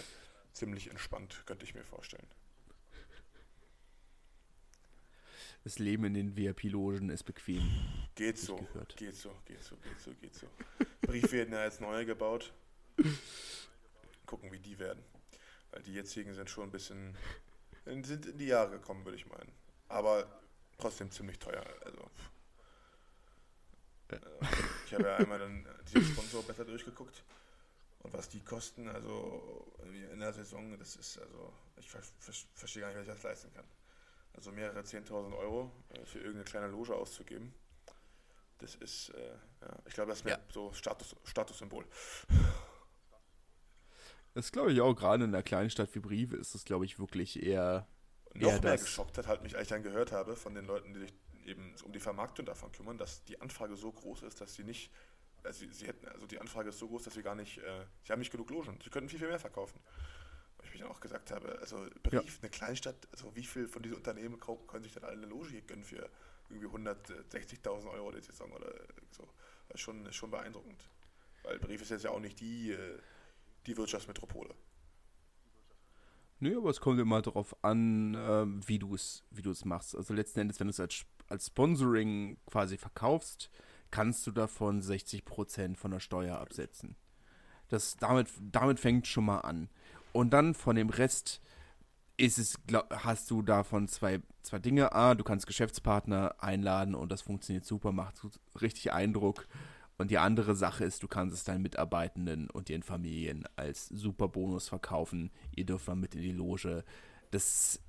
[0.52, 2.26] ziemlich entspannt, könnte ich mir vorstellen.
[5.62, 7.62] Das Leben in den VIP-Logen ist bequem.
[8.14, 8.96] Geht so, gehört.
[8.98, 10.46] geht so, geht so, geht so, geht so.
[11.00, 12.52] Brief werden ja jetzt neue gebaut.
[14.34, 15.04] Gucken, wie die werden.
[15.70, 17.16] Weil die jetzigen sind schon ein bisschen,
[17.84, 19.52] sind in die Jahre gekommen, würde ich meinen.
[19.86, 20.26] Aber
[20.76, 21.64] trotzdem ziemlich teuer.
[21.84, 22.10] Also.
[24.08, 24.18] Äh,
[24.86, 27.22] ich habe ja einmal dann diesen Sponsor besser durchgeguckt.
[28.00, 32.82] Und was die kosten, also in der Saison, das ist also, ich ver ver verstehe
[32.82, 33.64] gar nicht, wer sich das leisten kann.
[34.32, 37.54] Also mehrere 10.000 Euro äh, für irgendeine kleine Loge auszugeben.
[38.58, 40.38] Das ist, äh, ja, ich glaube, das ist Ja.
[40.52, 41.86] so Status, Statussymbol.
[44.34, 46.98] Das glaube ich auch, gerade in einer kleinen Stadt wie Brive ist das, glaube ich,
[46.98, 47.86] wirklich eher.
[48.34, 50.66] Noch Ja, mehr das- geschockt hat, halt mich, als ich dann gehört habe von den
[50.66, 51.14] Leuten, die sich
[51.46, 54.90] eben um die Vermarktung davon kümmern, dass die Anfrage so groß ist, dass sie nicht,
[55.44, 57.84] also sie, sie hätten, also die Anfrage ist so groß, dass sie gar nicht, äh,
[58.02, 59.78] sie haben nicht genug Logen, sie könnten viel, viel mehr verkaufen.
[60.56, 63.82] Weil ich mich dann auch gesagt habe, also Brief, eine Kleinstadt, also wie viel von
[63.82, 66.08] diesen Unternehmen können sich dann alle eine Loge hier gönnen für
[66.48, 68.72] irgendwie 160.000 Euro die Saison oder
[69.10, 69.28] so.
[69.68, 70.88] Das ist schon, schon beeindruckend.
[71.44, 72.98] Weil Brief ist jetzt ja auch nicht die, äh,
[73.66, 74.54] die Wirtschaftsmetropole.
[76.40, 79.96] Nö, aber es kommt immer darauf an, äh, wie du es wie machst.
[79.96, 83.50] Also letzten Endes, wenn du es als, als Sponsoring quasi verkaufst,
[83.90, 86.96] kannst du davon 60% von der Steuer absetzen.
[87.68, 89.70] Das, damit, damit fängt schon mal an.
[90.12, 91.40] Und dann von dem Rest
[92.16, 94.92] ist es, glaub, hast du davon zwei, zwei Dinge.
[94.92, 98.20] A, du kannst Geschäftspartner einladen und das funktioniert super, macht
[98.60, 99.46] richtig Eindruck.
[99.96, 104.28] Und die andere Sache ist, du kannst es deinen Mitarbeitenden und ihren Familien als super
[104.28, 105.30] Bonus verkaufen.
[105.54, 106.84] Ihr dürft mal mit in die Loge.
[107.30, 107.80] Das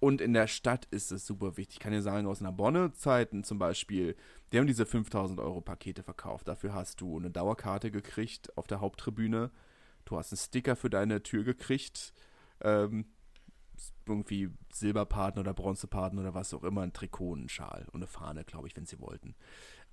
[0.00, 1.76] und in der Stadt ist es super wichtig.
[1.76, 4.16] Ich kann dir sagen, aus einer Bonne-Zeiten zum Beispiel,
[4.52, 6.46] die haben diese 5000 Euro Pakete verkauft.
[6.46, 9.50] Dafür hast du eine Dauerkarte gekriegt auf der Haupttribüne.
[10.04, 12.12] Du hast einen Sticker für deine Tür gekriegt.
[12.60, 13.06] Ähm,
[14.06, 18.44] irgendwie Silberpaten oder Bronzepaten oder was auch immer, ein Trikot, ein Schal und eine Fahne,
[18.44, 19.34] glaube ich, wenn sie wollten.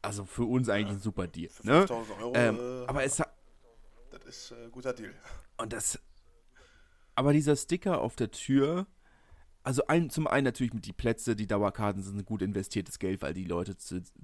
[0.02, 1.52] Also für uns eigentlich ja, ein super Deal.
[1.64, 1.86] Ne?
[1.89, 5.14] Euro, ähm, äh, aber es Das ist ein äh, guter Deal.
[5.58, 5.99] Und das.
[7.16, 8.88] Aber dieser Sticker auf der Tür,
[9.64, 13.22] also ein, zum einen natürlich mit die Plätze, die Dauerkarten sind ein gut investiertes Geld,
[13.22, 13.76] weil die Leute,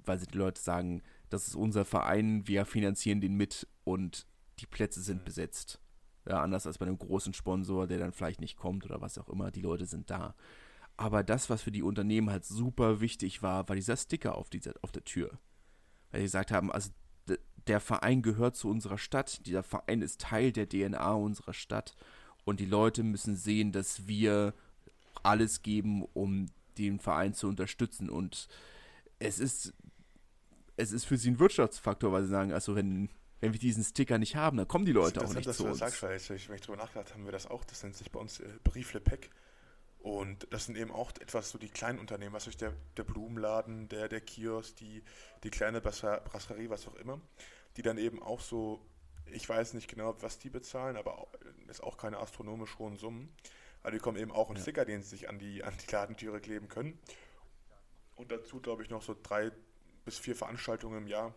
[0.04, 4.26] weil sie die Leute sagen, das ist unser Verein, wir finanzieren den mit und
[4.58, 5.24] die Plätze sind mhm.
[5.24, 5.80] besetzt.
[6.28, 9.28] Ja, anders als bei einem großen Sponsor, der dann vielleicht nicht kommt oder was auch
[9.28, 10.34] immer, die Leute sind da.
[10.96, 14.74] Aber das, was für die Unternehmen halt super wichtig war, war dieser Sticker auf, dieser,
[14.82, 15.38] auf der Tür.
[16.10, 16.90] Weil sie gesagt haben, also
[17.66, 21.94] der Verein gehört zu unserer Stadt, dieser Verein ist Teil der DNA unserer Stadt
[22.44, 24.54] und die Leute müssen sehen, dass wir
[25.22, 26.46] alles geben, um
[26.78, 28.48] den Verein zu unterstützen und
[29.18, 29.74] es ist
[30.76, 34.18] es ist für sie ein Wirtschaftsfaktor, weil sie sagen, also wenn wenn wir diesen Sticker
[34.18, 35.78] nicht haben, dann kommen die Leute auch nicht dass zu uns.
[35.78, 38.10] Das sagst, weil ich, wenn ich drüber nachgedacht haben wir das auch, das nennt sich
[38.10, 39.30] bei uns äh, Brieflepack.
[40.08, 43.90] Und das sind eben auch etwas so die kleinen Unternehmen, was ist der, der Blumenladen,
[43.90, 45.02] der, der Kiosk, die,
[45.44, 47.20] die kleine Brasserie, was auch immer,
[47.76, 48.80] die dann eben auch so,
[49.26, 51.28] ich weiß nicht genau, was die bezahlen, aber auch,
[51.68, 53.28] ist auch keine astronomisch hohen Summen.
[53.82, 54.62] Aber die kommen eben auch einen ja.
[54.62, 56.98] Sticker, den sie sich an die, an die Ladentüre kleben können.
[58.16, 59.52] Und dazu, glaube ich, noch so drei
[60.06, 61.34] bis vier Veranstaltungen im Jahr,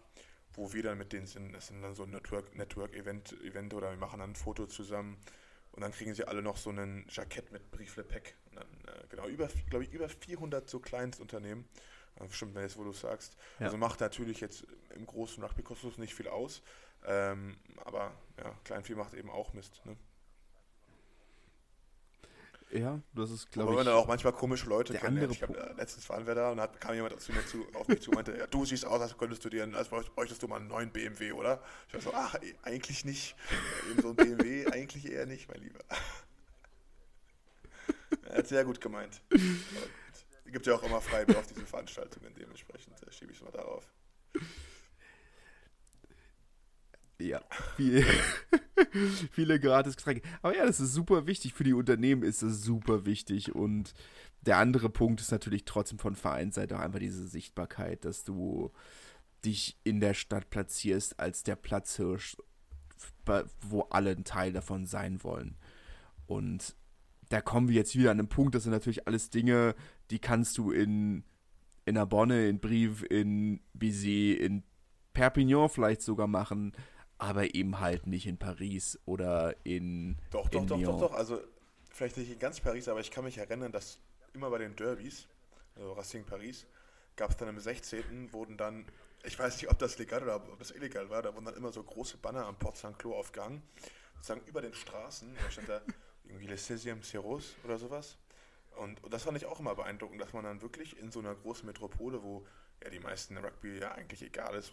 [0.54, 1.52] wo wir dann mit denen sind.
[1.52, 5.18] Das sind dann so Network, Network-Event Event oder wir machen dann ein Foto zusammen.
[5.72, 8.36] Und dann kriegen sie alle noch so ein Jackett mit Brieflepack.
[8.50, 11.66] Und dann, äh, genau, über, glaube ich, über 400 so Kleinstunternehmen.
[12.20, 13.38] Also stimmt, wenn jetzt, wo du sagst.
[13.60, 13.68] Ja.
[13.68, 16.62] Also macht natürlich jetzt im großen Rugby-Kosmos nicht viel aus.
[17.06, 19.82] Ähm, aber ja, Kleinvieh macht eben auch Mist.
[19.86, 19.96] Ne?
[22.74, 23.78] Ja, das ist, glaube ich.
[23.78, 25.34] man dann auch manchmal komische Leute kennenlernt.
[25.34, 27.90] Ich hab, äh, letztens waren wir da und hat, kam jemand zu mir zu, auf
[27.90, 30.48] mich zu und meinte, ja, du siehst aus, als könntest du dir, als bräuchtest du
[30.48, 31.62] mal einen neuen BMW, oder?
[31.88, 33.36] Ich war so, ach, eigentlich nicht.
[33.90, 35.80] Eben so ein BMW, eigentlich eher nicht, mein Lieber.
[38.30, 39.22] er hat sehr gut gemeint.
[39.30, 39.42] Es
[40.52, 43.86] gibt ja auch immer Freibier auf diesen Veranstaltungen, dementsprechend äh, schiebe ich es mal darauf.
[47.22, 47.42] Ja,
[47.76, 48.04] viel,
[49.32, 50.28] viele gratis Getränke.
[50.42, 51.54] Aber ja, das ist super wichtig.
[51.54, 53.54] Für die Unternehmen ist es super wichtig.
[53.54, 53.94] Und
[54.42, 58.72] der andere Punkt ist natürlich trotzdem von Vereinsseite auch einfach diese Sichtbarkeit, dass du
[59.46, 62.38] dich in der Stadt platzierst als der Platzhirsch,
[63.62, 65.58] wo alle ein Teil davon sein wollen.
[66.26, 66.76] Und
[67.30, 69.76] da kommen wir jetzt wieder an den Punkt, das sind natürlich alles Dinge,
[70.10, 71.24] die kannst du in,
[71.86, 74.64] in Narbonne, in Brive, in Bizet, in
[75.14, 76.74] Perpignan vielleicht sogar machen
[77.22, 80.18] aber eben halt nicht in Paris oder in.
[80.32, 81.00] Doch, doch, in doch, Lyon.
[81.00, 81.14] doch, doch.
[81.14, 81.40] Also
[81.92, 84.00] vielleicht nicht in ganz Paris, aber ich kann mich erinnern, dass
[84.34, 85.28] immer bei den Derbys,
[85.76, 86.66] also Racing Paris,
[87.16, 88.34] gab es dann im 16.
[88.34, 88.88] wurden dann,
[89.24, 91.72] ich weiß nicht, ob das legal oder ob das illegal war, da wurden dann immer
[91.72, 92.98] so große Banner am Port St.
[92.98, 93.62] Cloud aufgehangen,
[94.16, 95.82] sozusagen über den Straßen, da stand da
[96.24, 98.18] irgendwie Le 16e Ceros oder sowas.
[98.78, 101.36] Und, und, das fand ich auch immer beeindruckend, dass man dann wirklich in so einer
[101.36, 102.48] großen Metropole, wo
[102.84, 104.72] ja die meisten Rugby ja eigentlich egal ist,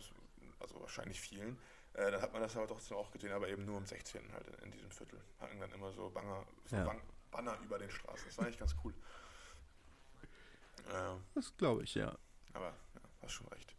[0.60, 1.58] also wahrscheinlich vielen,
[1.98, 4.32] äh, dann hat man das aber trotzdem auch gesehen, aber eben nur am 16.
[4.32, 5.20] halt in, in diesem Viertel.
[5.40, 6.94] Hatten dann immer so, Banger, so ja.
[7.30, 8.24] Banner über den Straßen.
[8.26, 8.94] Das war eigentlich ganz cool.
[10.88, 12.16] Äh, das glaube ich, ja.
[12.52, 13.74] Aber ja, hast schon recht.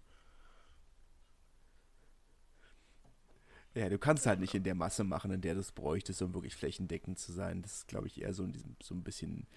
[3.73, 6.33] Ja, du kannst halt nicht in der Masse machen, in der du es bräuchtest, um
[6.33, 7.61] wirklich flächendeckend zu sein.
[7.61, 9.47] Das ist, glaube ich, eher so in diesem, so ein bisschen,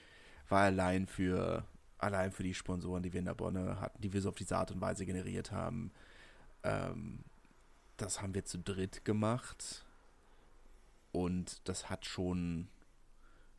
[0.48, 1.64] war allein für,
[1.98, 4.56] allein für die Sponsoren, die wir in der Bonne hatten, die wir so auf diese
[4.56, 5.90] Art und Weise generiert haben.
[6.62, 7.24] Ähm,
[8.02, 9.84] das haben wir zu dritt gemacht.
[11.12, 12.68] Und das hat schon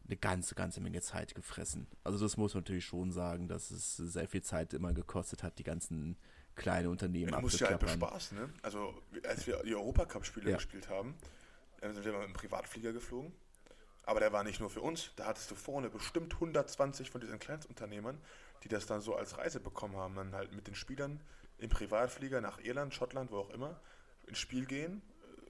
[0.05, 1.87] eine ganze, ganze Menge Zeit gefressen.
[2.03, 5.59] Also das muss man natürlich schon sagen, dass es sehr viel Zeit immer gekostet hat,
[5.59, 6.17] die ganzen
[6.55, 8.49] kleinen Unternehmen ja, Du ja halt Spaß, ne?
[8.61, 10.55] Also als wir die Europacup-Spiele ja.
[10.57, 11.15] gespielt haben,
[11.81, 13.31] sind wir mal mit einem Privatflieger geflogen.
[14.05, 15.11] Aber der war nicht nur für uns.
[15.15, 18.19] Da hattest du vorne bestimmt 120 von diesen Kleinstunternehmern,
[18.63, 20.15] die das dann so als Reise bekommen haben.
[20.15, 21.21] Dann halt mit den Spielern
[21.57, 23.79] im Privatflieger nach Irland, Schottland, wo auch immer
[24.28, 25.01] ins Spiel gehen,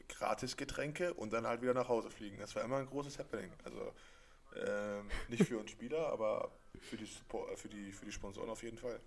[0.07, 2.37] gratis Getränke und dann halt wieder nach Hause fliegen.
[2.39, 3.51] Das war immer ein großes Happening.
[3.63, 3.93] Also
[4.55, 6.51] ähm, nicht für uns Spieler, aber
[6.81, 7.07] für die,
[7.55, 8.99] für, die, für die Sponsoren auf jeden Fall.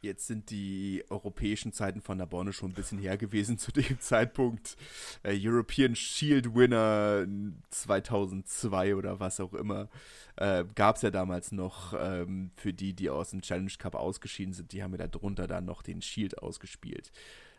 [0.00, 3.98] Jetzt sind die europäischen Zeiten von der Bonne schon ein bisschen her gewesen zu dem
[4.00, 4.76] Zeitpunkt.
[5.24, 7.26] Äh, European Shield Winner
[7.70, 9.88] 2002 oder was auch immer.
[10.36, 14.54] Äh, Gab es ja damals noch ähm, für die, die aus dem Challenge Cup ausgeschieden
[14.54, 14.72] sind.
[14.72, 17.10] Die haben ja darunter dann noch den Shield ausgespielt.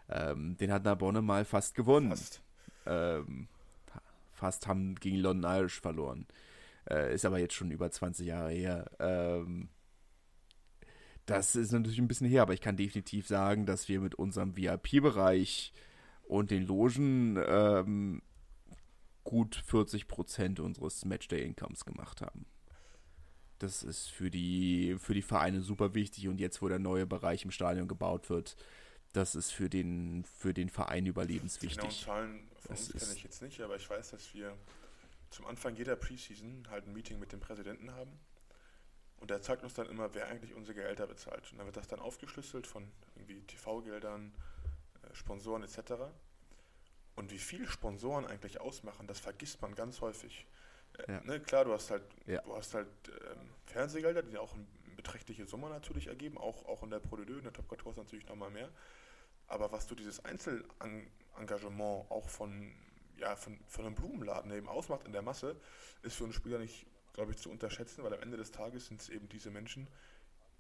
[0.08, 2.10] Ähm, den hat Narbonne mal fast gewonnen.
[2.10, 2.42] Fast.
[2.86, 3.50] Ähm,
[4.32, 6.26] fast haben gegen London Irish verloren.
[6.90, 8.90] Äh, ist aber jetzt schon über 20 Jahre her.
[9.00, 9.68] Ähm,
[11.30, 14.58] das ist natürlich ein bisschen her, aber ich kann definitiv sagen, dass wir mit unserem
[14.58, 15.74] VIP-Bereich
[16.24, 18.22] und den Logen ähm,
[19.24, 22.46] gut 40 Prozent unseres Matchday-Incomes gemacht haben.
[23.60, 27.44] Das ist für die, für die Vereine super wichtig und jetzt, wo der neue Bereich
[27.44, 28.56] im Stadion gebaut wird,
[29.14, 31.80] das ist für den, für den Verein überlebenswichtig.
[31.80, 34.56] Genau, Zahlen von das uns kenne ich jetzt nicht, aber ich weiß, dass wir
[35.30, 38.12] zum Anfang jeder Preseason halt ein Meeting mit dem Präsidenten haben
[39.20, 41.52] und der zeigt uns dann immer, wer eigentlich unsere Gehälter bezahlt.
[41.52, 44.34] Und dann wird das dann aufgeschlüsselt von irgendwie TV-Geldern,
[45.04, 45.94] äh, Sponsoren etc.
[47.16, 50.48] Und wie viel Sponsoren eigentlich ausmachen, das vergisst man ganz häufig.
[50.98, 51.22] Äh, ja.
[51.22, 52.42] ne, klar, du hast halt, ja.
[52.42, 54.66] du hast halt ähm, Fernsehgelder, die auch eine
[54.96, 58.52] beträchtliche Summe natürlich ergeben, auch, auch in der Pro in der Top 14 natürlich nochmal
[58.52, 58.70] mehr.
[59.48, 62.74] Aber was du dieses Einzelengagement auch von,
[63.18, 65.56] ja, von, von einem Blumenladen eben ausmacht in der Masse,
[66.04, 66.86] ist für einen Spieler nicht
[67.20, 69.90] glaube ich, zu unterschätzen, weil am Ende des Tages sind es eben diese Menschen,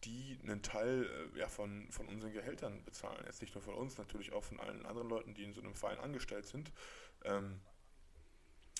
[0.03, 3.23] die einen Teil äh, ja, von, von unseren Gehältern bezahlen.
[3.25, 5.73] Jetzt nicht nur von uns, natürlich auch von allen anderen Leuten, die in so einem
[5.73, 6.73] Verein angestellt sind.
[7.23, 7.61] Ähm,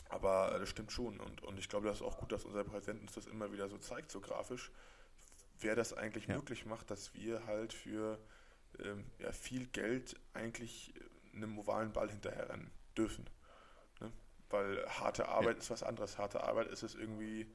[0.10, 1.22] aber das stimmt schon.
[1.22, 3.70] Und, und ich glaube, das ist auch gut, dass unser Präsident uns das immer wieder
[3.70, 4.72] so zeigt, so grafisch,
[5.62, 6.36] wer das eigentlich ja.
[6.36, 8.20] möglich macht, dass wir halt für
[8.84, 10.94] ähm, ja, viel Geld eigentlich
[11.34, 13.26] einem ovalen Ball hinterherrennen dürfen.
[14.50, 15.60] Weil harte Arbeit ja.
[15.60, 16.18] ist was anderes.
[16.18, 17.48] Harte Arbeit ist es irgendwie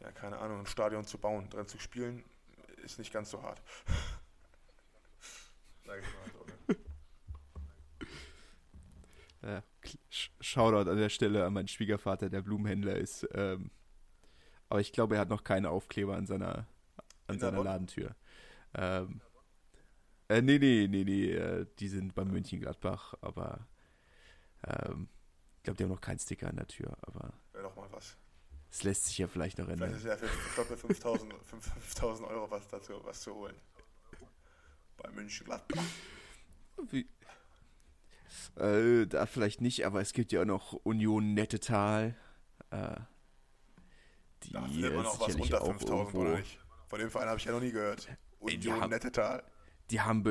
[0.00, 2.24] ja, keine Ahnung, ein Stadion zu bauen, drin zu spielen,
[2.82, 3.60] ist nicht ganz so hart.
[5.84, 6.46] Sag ich mal so.
[6.68, 6.76] Ne?
[9.42, 9.62] Ja,
[10.40, 13.26] Shoutout an der Stelle an meinen Schwiegervater, der Blumenhändler ist.
[13.32, 13.70] Ähm,
[14.68, 16.66] aber ich glaube, er hat noch keine Aufkleber an seiner,
[17.26, 18.14] an seiner Ladentür.
[18.74, 19.20] Ähm,
[20.28, 23.66] äh, nee, nee, nee, nee, äh, die sind bei Mönchengladbach, aber
[24.66, 25.08] ähm,
[25.60, 27.34] ich glaube, die haben noch keinen Sticker an der Tür, aber.
[27.52, 28.16] Wäre doch mal was.
[28.70, 29.94] Das lässt sich ja vielleicht noch ändern.
[29.94, 33.54] Vielleicht ist ja für, ich glaube, 5000, 5000 Euro was, dazu, was zu holen.
[34.96, 35.82] Bei München Gladbach.
[36.90, 37.06] Wie?
[38.56, 42.16] Äh, da vielleicht nicht, aber es gibt ja auch noch Union Nettetal.
[42.70, 42.96] Äh,
[44.44, 46.58] die da findet man auch was unter 5000 oder nicht?
[46.88, 48.08] Von dem Verein habe ich ja noch nie gehört.
[48.38, 49.42] Union haben, Nettetal.
[49.90, 50.24] Die haben,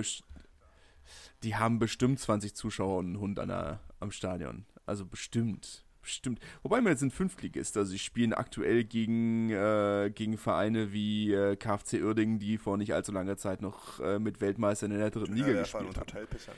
[1.44, 4.66] die haben bestimmt 20 Zuschauer und einen Hund an der, am Stadion.
[4.90, 5.86] Also bestimmt.
[6.02, 6.40] Stimmt.
[6.64, 7.78] Wobei man jetzt ein Fünftligist.
[7.78, 12.94] Also sie spielen aktuell gegen, äh, gegen Vereine wie äh, KfC Uerdingen, die vor nicht
[12.94, 16.00] allzu langer Zeit noch äh, mit Weltmeistern in der dritten ja, Liga gespielt haben.
[16.00, 16.56] Hotelpissern.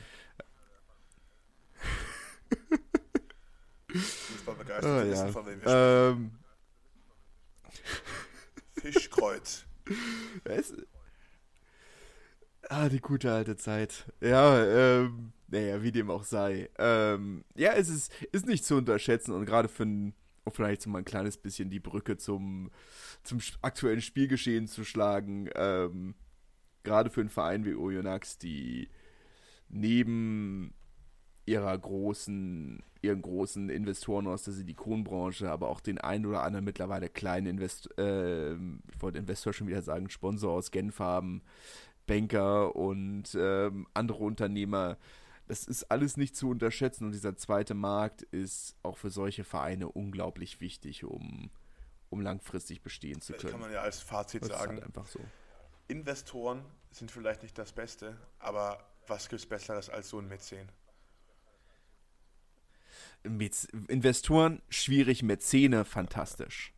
[3.89, 5.11] Fußball begeistert, oh, ja.
[5.11, 6.31] wissen, von wem wir ähm.
[8.79, 9.65] Fischkreuz.
[10.45, 10.73] Es,
[12.71, 14.11] ah, die gute alte Zeit.
[14.21, 16.69] Ja, ähm naja, wie dem auch sei.
[16.79, 20.13] Ähm, ja, es ist, ist nicht zu unterschätzen und gerade für ein,
[20.45, 22.71] um vielleicht so mal ein kleines bisschen die Brücke zum,
[23.23, 25.49] zum aktuellen Spielgeschehen zu schlagen.
[25.55, 26.15] Ähm,
[26.83, 28.89] gerade für einen Verein wie Oyonnax, die
[29.67, 30.73] neben
[31.45, 37.09] ihrer großen, ihren großen Investoren aus der Silikonbranche, aber auch den ein oder anderen mittlerweile
[37.09, 41.41] kleinen Invest äh, ich wollte Investor schon wieder sagen, Sponsor aus Genf haben,
[42.11, 44.97] Banker und ähm, andere Unternehmer,
[45.47, 49.87] das ist alles nicht zu unterschätzen und dieser zweite Markt ist auch für solche Vereine
[49.87, 51.49] unglaublich wichtig, um,
[52.09, 53.43] um langfristig bestehen zu können.
[53.43, 54.73] Das kann man ja als Fazit das sagen.
[54.73, 55.19] Halt einfach so.
[55.87, 60.69] Investoren sind vielleicht nicht das Beste, aber was gibt es Besseres als so ein Mäzen?
[63.23, 66.73] Mäz Investoren schwierig, Mäzene fantastisch.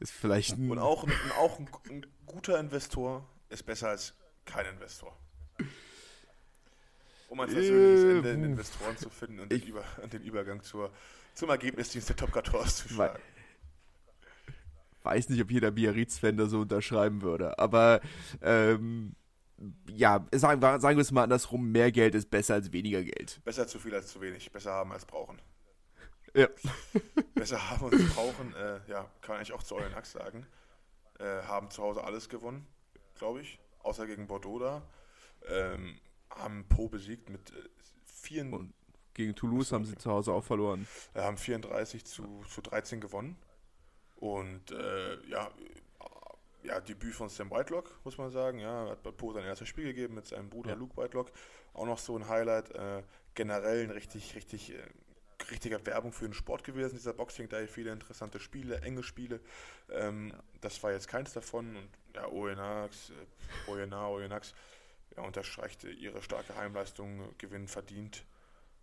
[0.00, 4.66] Ist vielleicht ein Und auch, ein, auch ein, ein guter Investor ist besser als kein
[4.66, 5.16] Investor.
[7.28, 10.90] Um ein versöhnliches äh, Ende in Investoren zu finden und den, Über, den, Übergang zur,
[11.34, 13.20] zum Ergebnisdienst der Top 14 zu schlagen.
[15.02, 18.00] Weiß nicht, ob jeder Biarritz-Fan da so unterschreiben würde, aber
[18.40, 19.14] ähm,
[19.90, 23.40] ja, sagen, sagen wir es mal andersrum, mehr Geld ist besser als weniger Geld.
[23.44, 25.40] Besser zu viel als zu wenig, besser haben als brauchen.
[26.34, 26.48] Ja.
[27.34, 30.46] besser haben als brauchen, äh, ja, kann man eigentlich auch zu euren Axt sagen.
[31.18, 32.66] Äh, haben zu Hause alles gewonnen,
[33.18, 34.82] glaube ich, außer gegen Bordeaux da.
[35.48, 35.98] Ähm,
[36.30, 37.68] haben Po besiegt mit äh,
[38.04, 38.44] vier,
[39.14, 40.86] Gegen Toulouse haben sie zu Hause auch verloren.
[41.12, 43.36] Wir haben 34 zu, zu 13 gewonnen.
[44.16, 45.50] Und äh, ja,
[46.62, 48.58] ja, Debüt von Sam Whitelock, muss man sagen.
[48.58, 50.76] Ja, hat bei Po sein erstes Spiel gegeben mit seinem Bruder ja.
[50.76, 51.32] Luke Whitelock.
[51.72, 52.70] Auch noch so ein Highlight.
[52.72, 53.02] Äh,
[53.34, 54.82] generell ein richtig, richtig, äh,
[55.50, 57.48] richtiger Werbung für den Sport gewesen, dieser Boxing.
[57.48, 59.40] Da viele interessante Spiele, enge Spiele.
[59.90, 60.42] Ähm, ja.
[60.60, 61.76] Das war jetzt keins davon.
[61.76, 64.54] Und ja, Oenax, äh, Oyena, Oenax
[65.16, 68.24] ja, unterstreicht ihre starke Heimleistung, Gewinn verdient.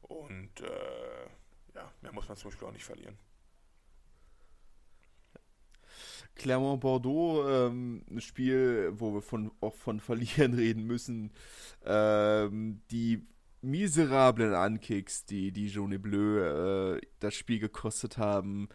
[0.02, 1.26] Und äh,
[1.76, 3.18] ja, mehr muss man zum Beispiel auch nicht verlieren.
[6.36, 11.32] Clermont-Bordeaux, ähm, ein Spiel, wo wir von, auch von Verlieren reden müssen.
[11.86, 13.26] Ähm, die
[13.66, 18.70] miserablen Unkicks, die die Jaune Bleu äh, das Spiel gekostet haben.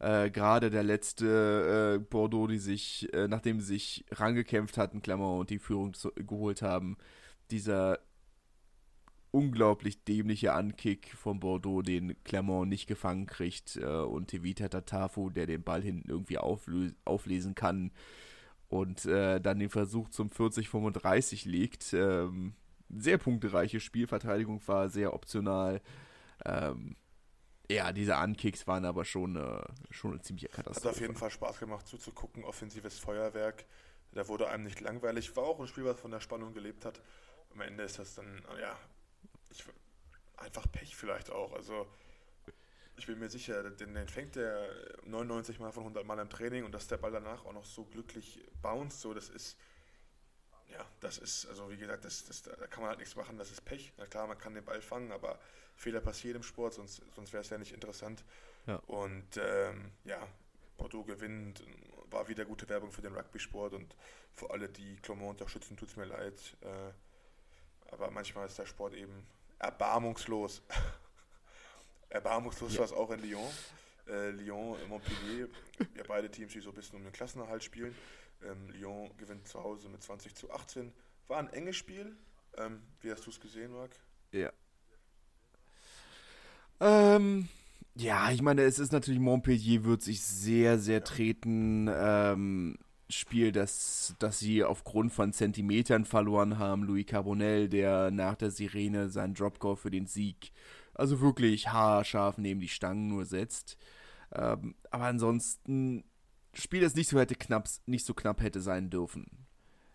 [0.00, 5.40] Äh, Gerade der letzte äh, Bordeaux, die sich, äh, nachdem sie sich rangekämpft hatten, Clermont
[5.40, 6.96] und die Führung zu, geholt haben,
[7.50, 8.00] dieser
[9.30, 15.46] unglaublich dämliche Ankick von Bordeaux, den Clermont nicht gefangen kriegt äh, und Tevita Tatafu, der
[15.46, 17.92] den Ball hinten irgendwie auflesen kann
[18.68, 21.92] und äh, dann den Versuch zum 40-35 legt.
[21.92, 22.54] Ähm,
[22.96, 25.80] sehr punktereiche Spielverteidigung war sehr optional.
[26.44, 26.96] Ähm,
[27.70, 30.88] ja, diese Ankicks waren aber schon, äh, schon eine ziemliche Katastrophe.
[30.88, 33.64] Hat auf jeden Fall Spaß gemacht zuzugucken, offensives Feuerwerk.
[34.12, 35.34] Da wurde einem nicht langweilig.
[35.36, 37.00] War auch ein Spiel, was von der Spannung gelebt hat.
[37.52, 38.76] Am Ende ist das dann, ja,
[39.50, 39.64] ich,
[40.36, 41.52] einfach Pech vielleicht auch.
[41.52, 41.86] Also
[42.96, 44.68] ich bin mir sicher, den, den fängt der
[45.04, 47.84] 99 Mal von 100 Mal im Training und dass der Ball danach auch noch so
[47.84, 49.56] glücklich bounced, so das ist,
[50.68, 53.50] ja, das ist, also wie gesagt, das, das, da kann man halt nichts machen, das
[53.50, 53.92] ist Pech.
[53.96, 55.38] Na klar, man kann den Ball fangen, aber
[55.76, 58.24] Fehler passieren im Sport, sonst, sonst wäre es ja nicht interessant.
[58.66, 58.76] Ja.
[58.86, 60.26] Und ähm, ja,
[60.76, 61.62] Bordeaux gewinnt,
[62.10, 63.94] war wieder gute Werbung für den Rugby-Sport und
[64.34, 66.56] für alle, die Clermont unterstützen, tut es mir leid.
[66.62, 69.26] Äh, aber manchmal ist der Sport eben
[69.58, 70.62] erbarmungslos.
[72.08, 72.78] erbarmungslos ja.
[72.78, 73.50] war es auch in Lyon.
[74.08, 75.48] Äh, Lyon, Montpellier,
[75.96, 77.94] ja beide Teams, die so ein bisschen um den Klassenerhalt spielen.
[78.42, 80.92] Ähm, Lyon gewinnt zu Hause mit 20 zu 18.
[81.28, 82.16] War ein enges Spiel.
[82.56, 83.90] Ähm, wie hast du es gesehen, Marc?
[84.32, 84.52] Ja.
[86.80, 87.48] Ähm,
[87.94, 91.88] ja, ich meine, es ist natürlich Montpellier wird sich sehr, sehr treten.
[91.92, 92.76] Ähm,
[93.10, 96.84] Spiel, das, das sie aufgrund von Zentimetern verloren haben.
[96.84, 100.52] Louis Carbonell, der nach der Sirene seinen Dropgoal für den Sieg,
[100.94, 103.76] also wirklich haarscharf neben die Stangen nur setzt.
[104.32, 106.04] Ähm, aber ansonsten,
[106.62, 109.46] Spiel, das nicht so hätte knapp, nicht so knapp hätte sein dürfen.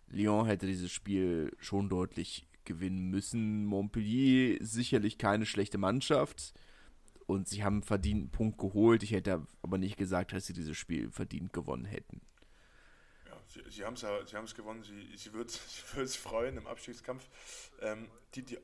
[0.08, 3.66] Lyon hätte dieses Spiel schon deutlich gewinnen müssen.
[3.66, 6.54] Montpellier sicherlich keine schlechte Mannschaft
[7.28, 9.04] und sie haben einen verdienten Punkt geholt.
[9.04, 12.22] Ich hätte aber nicht gesagt, dass sie dieses Spiel verdient gewonnen hätten.
[13.46, 15.60] Sie, sie haben es sie haben's gewonnen, sie, sie wird
[15.98, 17.28] es freuen im Abstiegskampf.
[17.82, 18.58] Ähm, die, die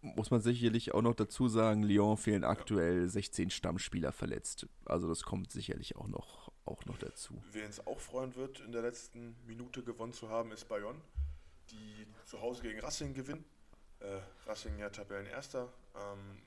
[0.00, 3.08] muss man sicherlich auch noch dazu sagen, Lyon fehlen aktuell ja.
[3.08, 4.66] 16 Stammspieler verletzt.
[4.84, 7.42] Also das kommt sicherlich auch noch, auch noch dazu.
[7.52, 11.00] Wen es auch freuen wird, in der letzten Minute gewonnen zu haben, ist Bayonne,
[11.70, 13.44] die zu Hause gegen Racing gewinnen.
[14.00, 15.72] Äh, Racing ja Tabellenerster.
[15.94, 16.42] Ähm,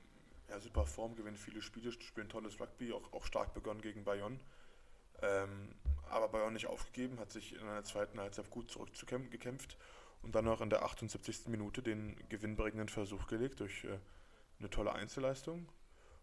[0.48, 4.38] ja, super Form, gewinnen viele Spiele, spielen tolles Rugby, auch, auch stark begonnen gegen Bayonne.
[5.22, 5.74] Ähm,
[6.10, 9.78] aber Bayern nicht aufgegeben, hat sich in einer zweiten Halbzeit gut zurückgekämpft
[10.22, 11.48] und dann noch in der 78.
[11.48, 13.98] Minute den gewinnbringenden Versuch gelegt durch äh,
[14.58, 15.68] eine tolle Einzelleistung.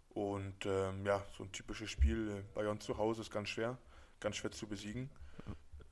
[0.10, 3.78] Und ähm, ja, so ein typisches Spiel, Bayern zu Hause ist ganz schwer,
[4.20, 5.10] ganz schwer zu besiegen.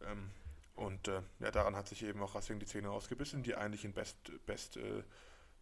[0.01, 0.29] Ähm,
[0.75, 3.93] und äh, ja, daran hat sich eben auch Racing die Zähne ausgebissen, die eigentlich in
[3.93, 5.03] Best, Best, äh,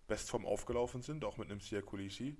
[0.07, 2.37] Bestform aufgelaufen sind, auch mit einem Sia Kulisi.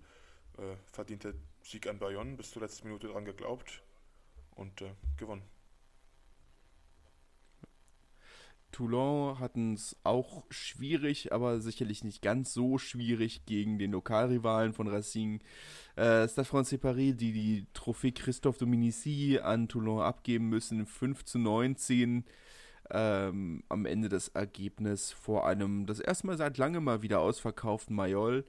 [0.57, 3.81] Äh, verdiente Sieg an Bayonne, bis zur letzten Minute dran geglaubt
[4.51, 5.43] und äh, gewonnen.
[8.75, 14.89] Toulon hatten es auch schwierig, aber sicherlich nicht ganz so schwierig gegen den Lokalrivalen von
[14.89, 15.39] Racing.
[15.95, 21.39] Äh, Stade Francais Paris, die die Trophäe Christophe Dominici an Toulon abgeben müssen, 5 zu
[21.39, 22.25] 19
[22.89, 27.95] ähm, am Ende das Ergebnis vor einem, das erste Mal seit langem mal wieder ausverkauften
[27.95, 28.43] Mayol.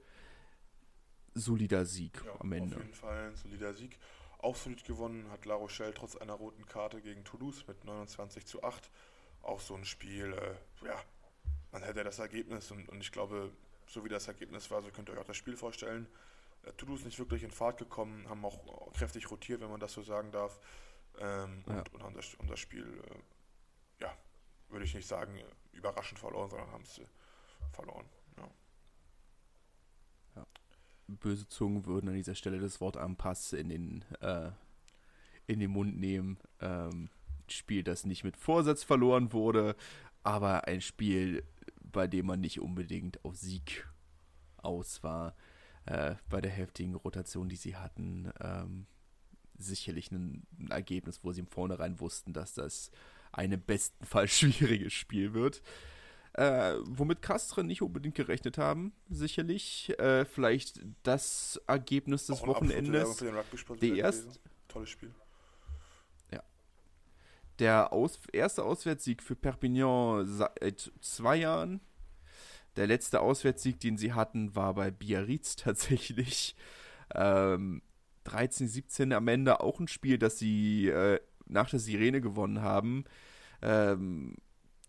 [1.34, 2.74] Solider Sieg ja, am Ende.
[2.74, 3.96] Auf jeden Fall ein solider Sieg.
[4.38, 8.64] Auch solid gewonnen hat La Rochelle trotz einer roten Karte gegen Toulouse mit 29 zu
[8.64, 8.90] 8
[9.46, 11.00] auch so ein Spiel, äh, ja,
[11.72, 13.52] man hätte das Ergebnis und, und ich glaube,
[13.86, 16.06] so wie das Ergebnis war, so könnt ihr euch auch das Spiel vorstellen.
[16.62, 20.02] Äh, Toulouse nicht wirklich in Fahrt gekommen, haben auch kräftig rotiert, wenn man das so
[20.02, 20.58] sagen darf.
[21.18, 21.78] Ähm, ja.
[21.78, 24.16] und, und, haben das, und das Spiel, äh, ja,
[24.68, 25.38] würde ich nicht sagen,
[25.72, 27.06] überraschend verloren, sondern haben es äh,
[27.72, 28.06] verloren.
[28.36, 28.50] Ja.
[30.36, 30.46] ja.
[31.06, 34.50] Böse Zungen würden an dieser Stelle das Wort Ampass in den, äh,
[35.46, 36.38] in den Mund nehmen.
[36.60, 37.10] Ähm,
[37.52, 39.76] Spiel, das nicht mit Vorsatz verloren wurde,
[40.22, 41.44] aber ein Spiel,
[41.82, 43.86] bei dem man nicht unbedingt auf Sieg
[44.58, 45.34] aus war.
[45.86, 48.86] äh, bei der heftigen Rotation, die sie hatten, ähm,
[49.56, 52.90] sicherlich ein, ein, Ergebnis, wo sie im Vornherein wussten, dass das
[53.32, 55.62] ein im besten Fall schwieriges Spiel wird.
[56.32, 59.98] Äh, womit Castre nicht unbedingt gerechnet haben, sicherlich.
[59.98, 63.22] Äh, vielleicht das Ergebnis des Wochenendes.
[63.80, 64.38] Die erste.
[64.68, 65.14] Tolles Spiel.
[67.58, 71.80] Der Aus erste Auswärtssieg für Perpignan seit zwei Jahren.
[72.76, 76.54] Der letzte Auswärtssieg, den sie hatten, war bei Biarritz tatsächlich.
[77.14, 77.82] Ähm,
[78.24, 83.04] 13, 17 am Ende auch ein Spiel, das sie äh, nach der Sirene gewonnen haben.
[83.62, 84.34] Ähm,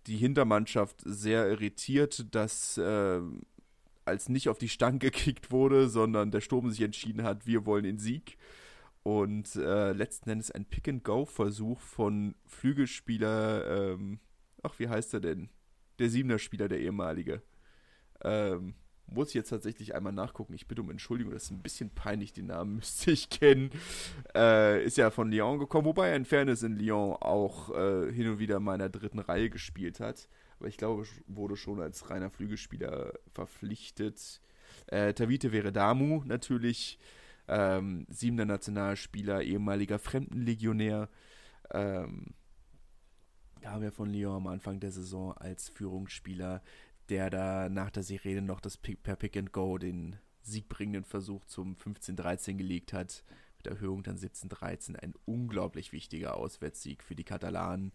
[0.07, 3.21] die Hintermannschaft sehr irritiert, dass äh,
[4.05, 7.83] als nicht auf die Stange gekickt wurde, sondern der Sturm sich entschieden hat, wir wollen
[7.83, 8.37] den Sieg.
[9.07, 14.19] Und äh, letzten Endes ein Pick-and-Go-Versuch von Flügelspieler, ähm,
[14.63, 15.47] ach, wie heißt er denn?
[15.97, 17.41] Der Siebener-Spieler, der ehemalige.
[18.21, 18.73] Ähm,
[19.05, 20.53] muss ich jetzt tatsächlich einmal nachgucken.
[20.55, 23.69] Ich bitte um Entschuldigung, das ist ein bisschen peinlich, den Namen müsste ich kennen.
[24.35, 28.27] Äh, ist ja von Lyon gekommen, wobei er in Fairness in Lyon auch äh, hin
[28.27, 30.27] und wieder in meiner dritten Reihe gespielt hat.
[30.59, 34.41] Aber ich glaube, wurde schon als reiner Flügelspieler verpflichtet.
[34.87, 36.99] Äh, Tavite Veredamu natürlich,
[37.47, 41.09] ähm, siebender Nationalspieler, ehemaliger Fremdenlegionär.
[41.71, 42.33] Ähm,
[43.61, 46.61] kam ja von Lyon am Anfang der Saison als Führungsspieler
[47.09, 51.45] der da nach der Serie noch das Pick, per Pick and Go den siegbringenden Versuch
[51.45, 53.23] zum 15-13 gelegt hat.
[53.57, 54.95] Mit Erhöhung dann 17-13.
[54.95, 57.91] Ein unglaublich wichtiger Auswärtssieg für die Katalanen,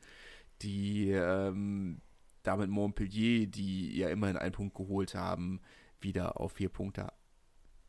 [0.61, 2.00] die ähm,
[2.42, 5.61] damit Montpellier, die ja immerhin einen Punkt geholt haben,
[6.00, 7.12] wieder auf vier Punkte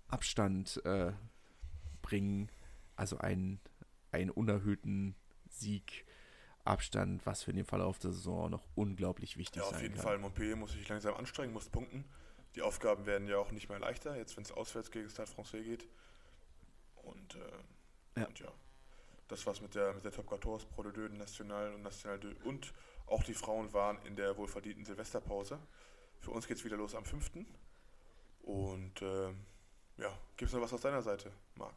[0.08, 1.14] Abstand äh,
[2.04, 2.52] bringen.
[2.96, 3.60] Also einen,
[4.12, 5.16] einen unerhöhten
[5.50, 6.06] Sieg
[6.66, 9.78] Abstand, was für den Verlauf der Saison noch unglaublich wichtig ja, sein kann.
[9.78, 12.06] Auf jeden Fall, Montpellier muss sich langsam anstrengen, muss punkten.
[12.56, 15.64] Die Aufgaben werden ja auch nicht mehr leichter, jetzt wenn es auswärts gegen Stade Francais
[15.64, 15.88] geht.
[16.96, 18.28] Und, äh, ja.
[18.28, 18.48] und ja.
[19.28, 22.74] das war's mit der, mit der Top 14 Pro de National und National 2 und
[23.08, 25.60] auch die Frauen waren in der wohlverdienten Silvesterpause.
[26.22, 27.32] Für uns geht es wieder los am 5.
[28.44, 29.34] Und äh,
[29.98, 31.76] ja, gibt es noch was aus deiner Seite, Marc?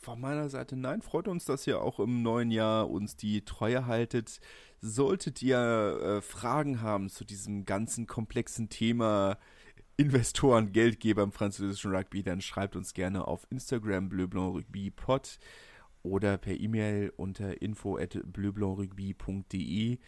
[0.00, 3.86] Von meiner Seite nein, freut uns, dass ihr auch im neuen Jahr uns die Treue
[3.86, 4.40] haltet.
[4.80, 9.38] Solltet ihr äh, Fragen haben zu diesem ganzen komplexen Thema
[9.96, 15.40] Investoren, Geldgeber im französischen Rugby, dann schreibt uns gerne auf Instagram Bleu Blanc Rugby Pod
[16.04, 19.98] oder per E-Mail unter info at bleublancrugby.de.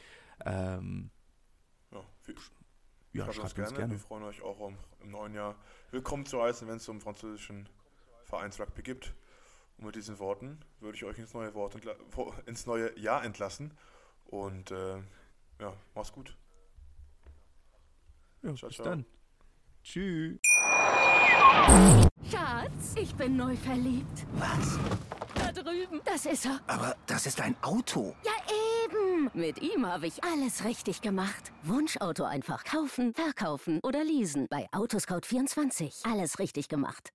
[0.44, 1.10] Ähm,
[1.90, 2.36] ja, viel,
[3.12, 3.76] ja, schreibt, uns, gerne.
[3.76, 3.92] gerne.
[3.94, 5.56] Wir freuen euch auch um, im neuen Jahr
[5.90, 7.68] willkommen zu heißen, wenn es zum französischen
[8.26, 9.12] Vereins Rugby gibt.
[9.80, 11.74] Und mit diesen Worten würde ich euch ins neue, Wort
[12.44, 13.72] ins neue Jahr entlassen.
[14.26, 14.98] Und äh,
[15.58, 16.36] ja, mach's gut.
[18.42, 18.84] Ja, ciao, bis ciao.
[18.84, 19.06] dann.
[19.82, 20.38] Tschüss.
[22.30, 24.26] Schatz, ich bin neu verliebt.
[24.34, 24.78] Was?
[25.34, 26.02] Da drüben.
[26.04, 26.60] Das ist er.
[26.66, 28.14] Aber das ist ein Auto.
[28.22, 28.32] Ja,
[28.84, 29.30] eben.
[29.32, 31.52] Mit ihm habe ich alles richtig gemacht.
[31.62, 34.46] Wunschauto einfach kaufen, verkaufen oder leasen.
[34.50, 36.06] Bei Autoscout24.
[36.10, 37.14] Alles richtig gemacht.